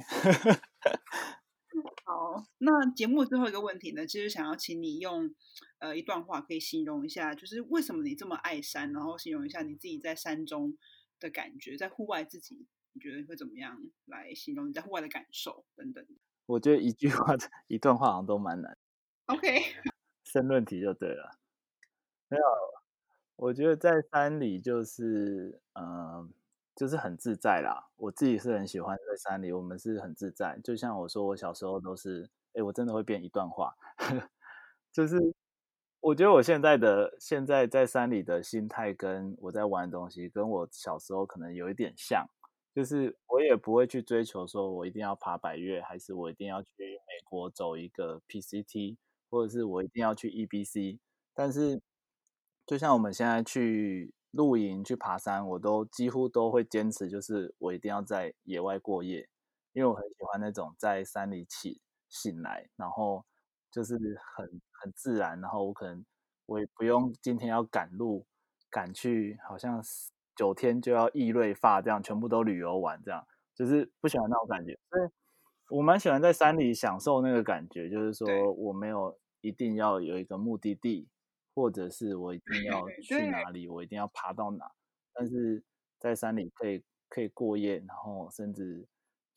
[2.05, 5.33] 好，那节目最后一个问题呢，就是想要请你用
[5.79, 10.77] 呃一段话可以形容一下，就是为什么你这么爱山，然后形容一下你自己在山中
[11.19, 16.05] 的感觉，在户外自己你觉得会怎么样来形容你在户外的感受等等。
[16.47, 17.35] 我觉得一句话、
[17.67, 18.77] 一段话好像都蛮难。
[19.27, 19.61] OK，
[20.23, 21.39] 申论题就对了。
[22.27, 22.43] 没有，
[23.37, 26.33] 我觉得在山里就是，嗯、
[26.75, 27.89] 就是很自在啦。
[27.97, 30.59] 我自己是很喜欢在山里，我们是很自在。
[30.63, 33.75] 就像我说，我小时候都是，哎，我真的会变一段话，
[34.91, 35.17] 就是
[35.99, 42.27] 我觉得我现在的现在在山里的心态，跟我在玩的东西，跟我小时候可能有一点像。
[42.73, 48.95] 就是我也不会去追求说我一定要爬百越，还是我一定要去美国走一个 PCT，
[49.29, 50.99] 或者是我一定要去 EBC。
[51.33, 51.81] 但是
[52.65, 59.29] 就像我们现在去露营、去爬山，我都几乎都会坚持，就是我一定要在野外过夜，
[59.73, 63.25] 因为我很喜欢那种在山里起醒来，然后
[63.69, 63.95] 就是
[64.35, 66.05] 很很自然，然后我可能
[66.45, 68.25] 我也不用今天要赶路，
[68.69, 75.09] 赶去好像是九天就要易瑞发这样，全部都旅游完这样，就是不喜欢那种感觉，所以
[75.69, 81.07] 我蛮喜欢在山里享受那个感觉，就是说我没有一定要有一个目的地，
[81.53, 84.71] 或者是我一定要去哪里，我一定要爬到哪，
[85.13, 85.63] 但是
[85.99, 88.87] 在山里可以可以过夜，然后甚至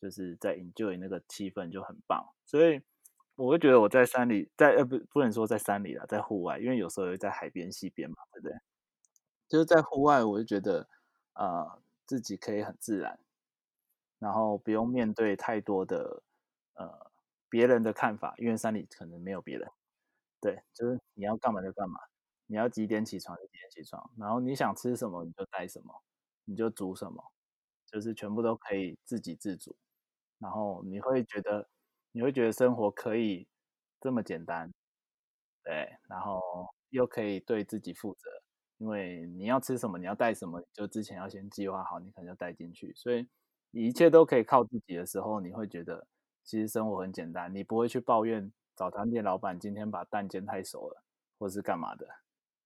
[0.01, 2.81] 就是在 enjoy 那个气氛就很棒，所以
[3.35, 8.57] 我会觉得我在山里，在呃不不能说在山里啦，在户外，因为有时候会在海边、溪边嘛，对不对？
[9.47, 10.87] 就是在户外，我就觉得
[11.33, 13.19] 呃自己可以很自然，
[14.19, 16.23] 然后不用面对太多的
[16.75, 17.11] 呃
[17.49, 19.69] 别人的看法，因为山里可能没有别人，
[20.45, 21.99] 对，就是你要干嘛就干嘛，
[22.45, 26.03] 你要几点起床就几点起床，然后你想吃什么你就带什么，
[26.45, 27.31] 你就煮什么，
[27.87, 29.75] 就是全部都可以自给自足，
[30.37, 31.67] 然后你会觉得
[32.11, 33.47] 你会觉得生活可以
[33.99, 34.71] 这么简单，
[35.63, 36.39] 对，然后
[36.91, 38.29] 又可以对自己负责，
[38.77, 43.27] 因为你要吃什么，你要带什么，就之前要先计划好，你可能就带进去，所以
[43.71, 46.05] 一切都可以靠自己的时候，你会觉得
[46.43, 51.03] 其实生活很简单，你不会去抱怨早餐店老板今天把蛋煎太熟了，
[51.39, 52.07] 或是干嘛的，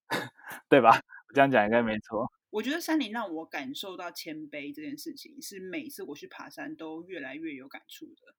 [0.68, 1.00] 对吧？
[1.28, 2.30] 我这样讲应该没错。
[2.50, 8.34] 我觉得山林让我感受到谦卑这件事情，是每次我去爬山都越来越有感触的。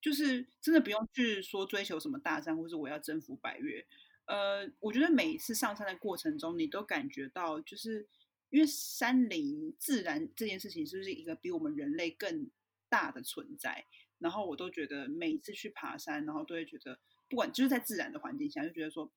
[0.00, 3.86] 就是真的不用去说追求什么大山，或是我要征服百越。
[4.24, 8.08] 呃，我觉得每一次上山的过程中，你都感觉到，就是
[8.48, 12.50] 因为山林自然这件事情，是不是一个比我们人类更
[12.88, 13.84] 大的存在？
[14.20, 16.98] 然后我都觉得每一次去爬山，然后都会觉得，
[17.28, 19.10] 不管就是在自然的环境下，就觉得说，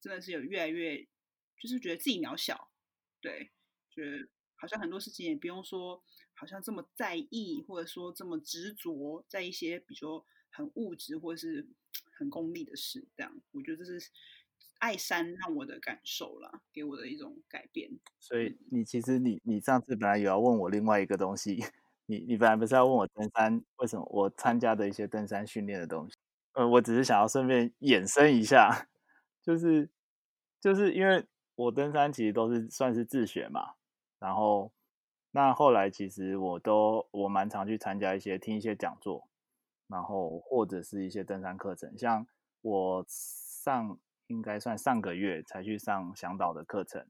[0.00, 1.02] 真的是有越来越，
[1.60, 2.70] 就是觉得自己渺小，
[3.20, 3.50] 对，
[3.90, 6.02] 觉得好像很多事情也不用说，
[6.34, 11.66] 好像这么在意，或者说这么执着在一些比如说很物质或者是
[12.12, 14.10] 很功利的事，这样，我觉得这是
[14.78, 17.90] 爱山让我的感受啦，给我的一种改变。
[18.18, 21.62] 所以你其实你你上次本来有要问我另外一个东西，
[22.10, 26.16] 你你本来不是要问我登山为什么我参加的一些登山训练的东西，
[26.54, 28.88] 呃，我只是想要顺便衍生一下，
[29.40, 29.88] 就是
[30.60, 33.74] 就是因为我登山其实都是算是自学嘛，
[34.18, 34.72] 然后
[35.30, 39.28] 那后来其实我都我蛮常去参加一些听一些讲座，
[39.86, 42.26] 然后或者是一些登山课程，像
[42.62, 43.96] 我上
[44.26, 47.06] 应该算上个月才去上向导的课程，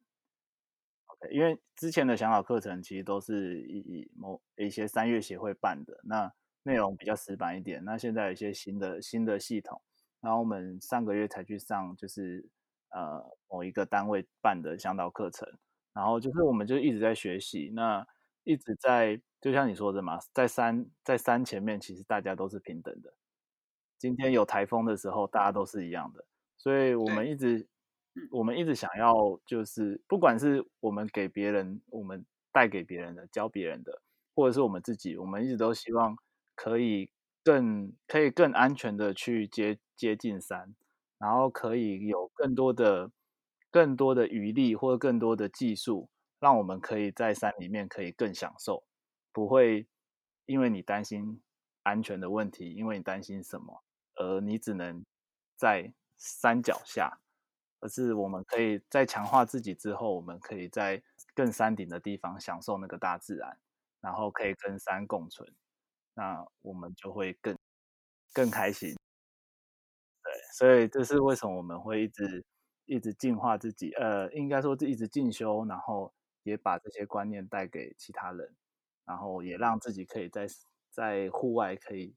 [1.20, 7.84] OK，因为之前的向导课程其实都是以某一些三月协会办的，那内容比较死板一点。
[7.84, 9.80] 那现在有一些新的新的系统，
[10.20, 12.48] 然后我们上个月才去上，就是
[12.90, 15.48] 呃某一个单位办的向导课程，
[15.92, 18.06] 然后就是我们就一直在学习，那
[18.44, 23.14] 一直在就像你说的嘛，在山在山前面，其实大家都是平等的。
[23.98, 26.24] 今天有台风的时候，大家都是一样的，
[26.56, 27.66] 所以我们一直。
[28.30, 29.14] 我们一直想要，
[29.46, 34.02] 就是不管是我们给别人，我们带给别人的，教别人的，
[34.34, 36.16] 或者是我们自己，我们一直都希望
[36.54, 37.10] 可以
[37.44, 40.74] 更可以更安全的去接接近山，
[41.18, 43.10] 然后可以有更多的
[43.70, 46.08] 更多的余力或者更多的技术，
[46.40, 48.82] 让我们可以在山里面可以更享受，
[49.32, 49.86] 不会
[50.46, 51.40] 因为你担心
[51.84, 53.84] 安全的问题，因为你担心什么，
[54.16, 55.04] 而你只能
[55.56, 57.20] 在山脚下。
[57.80, 61.02] 而是我们可以在强化自己之后，我们可以在
[61.34, 63.58] 更山顶的地方享受那个大自然，
[64.00, 65.52] 然后可以跟山共存，
[66.14, 67.56] 那我们就会更
[68.32, 68.94] 更开心。
[70.24, 72.44] 对，所以这是为什么我们会一直
[72.86, 76.12] 一直进化自己，呃，应该说是一直进修，然后
[76.42, 78.54] 也把这些观念带给其他人，
[79.06, 80.46] 然后也让自己可以在
[80.90, 82.14] 在户外可以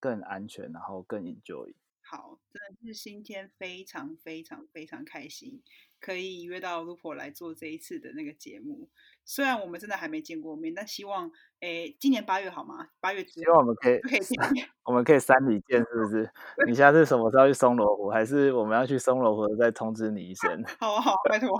[0.00, 1.74] 更安全，然后更 enjoy。
[2.14, 5.62] 好，真的是今天非常非常非常开心，
[5.98, 8.90] 可以约到 Lupo 来做这一次的那个节目。
[9.24, 12.88] 虽然我们真的还没见过面，但希望，诶，今年八月好吗？
[13.00, 16.30] 八月希望我们可以可以见面，我们可以三里见，是不是？
[16.66, 18.10] 你下次什么时候去松罗湖？
[18.10, 20.62] 还是我们要去松罗湖再通知你一声？
[20.78, 21.58] 好啊，好，拜托。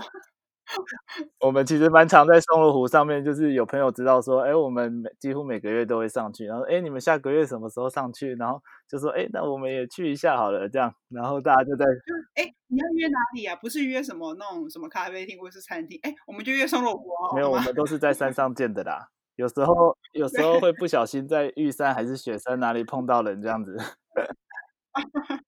[1.39, 8.33] 我们其实蛮常在松罗湖上面，就是有朋友知道说，哎，我们每几乎每个月都会上去，然后，哎，你们下个月什么时候上去？
[8.35, 11.85] 然后就说，哎，那我们也去一下好了，这样，然后大家就在，
[12.35, 13.55] 哎，你要约哪里啊？
[13.55, 17.35] 不是约什么那种什么咖啡厅或是餐厅，哎，我们就约松罗湖哦。
[17.35, 19.09] 没有，我们都是在山上见的啦。
[19.35, 23.77] 有时候，有时候会不小心在玉山还是雪山哪里碰到人这样子。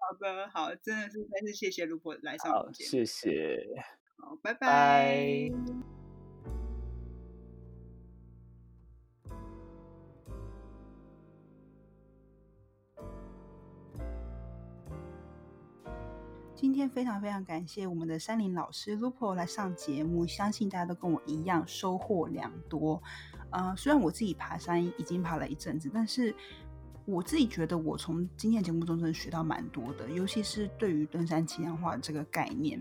[0.00, 3.99] 好的，好，真的是再次谢谢卢博来上我节目，谢谢。
[4.20, 5.50] 好，拜拜。
[16.54, 23.02] 今天非常非常感谢我们的山林老师 Lupo 来上节目，相信大家都跟我一样收获良多。
[23.48, 26.34] 呃，虽然我自己爬山已经爬了一阵子，但是
[27.06, 32.80] 我自己觉得我从今天节目中真的学到蛮多的，尤其是对于登山轻量化这个概念。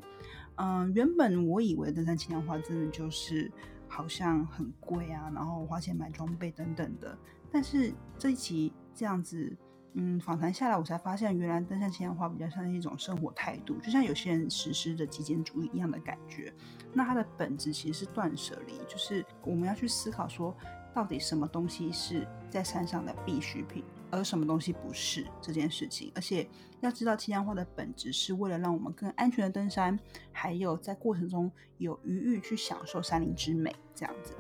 [0.62, 3.50] 嗯，原本我以为登山轻量化真的就是
[3.88, 7.18] 好像很贵啊，然后花钱买装备等等的。
[7.50, 9.56] 但是这一期这样子，
[9.94, 16.54] 嗯，访谈下来，我才发现原来登山轻量化比较像是一种生活态度，就像有些人实施的极简主义一样的感觉。
[16.94, 20.54] 那它的本质其实是断舍离，就是我们要去思考说，
[20.94, 23.84] 到底什么东西是在山上的必需品。
[24.12, 26.12] 而什么东西不是这件事情？
[26.16, 26.48] 而且
[26.82, 29.98] 要知道轻量化的本质是为了让我们更安全的登山，
[30.32, 34.34] 还有在过程中有余裕去享受山林之美，这样子。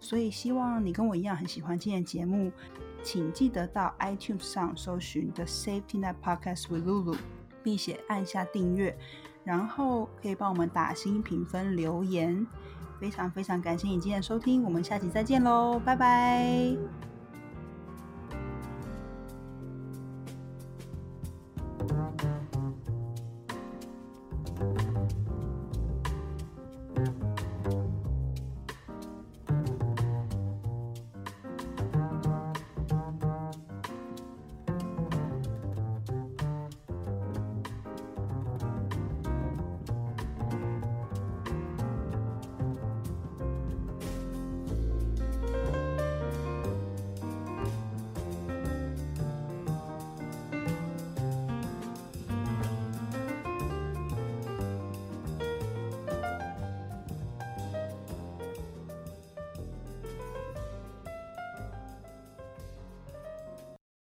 [0.00, 2.52] 所以希望你跟我一样很喜欢今天的节目，
[3.02, 7.16] 请记得到 iTunes 上搜寻 The Safety Net Podcast with Lulu，
[7.62, 8.96] 并且按下订阅，
[9.42, 12.46] 然后可以帮我们打新评分留言。
[13.00, 17.17] 非常非常感谢你今天的收听，我们下期再见喽，拜拜。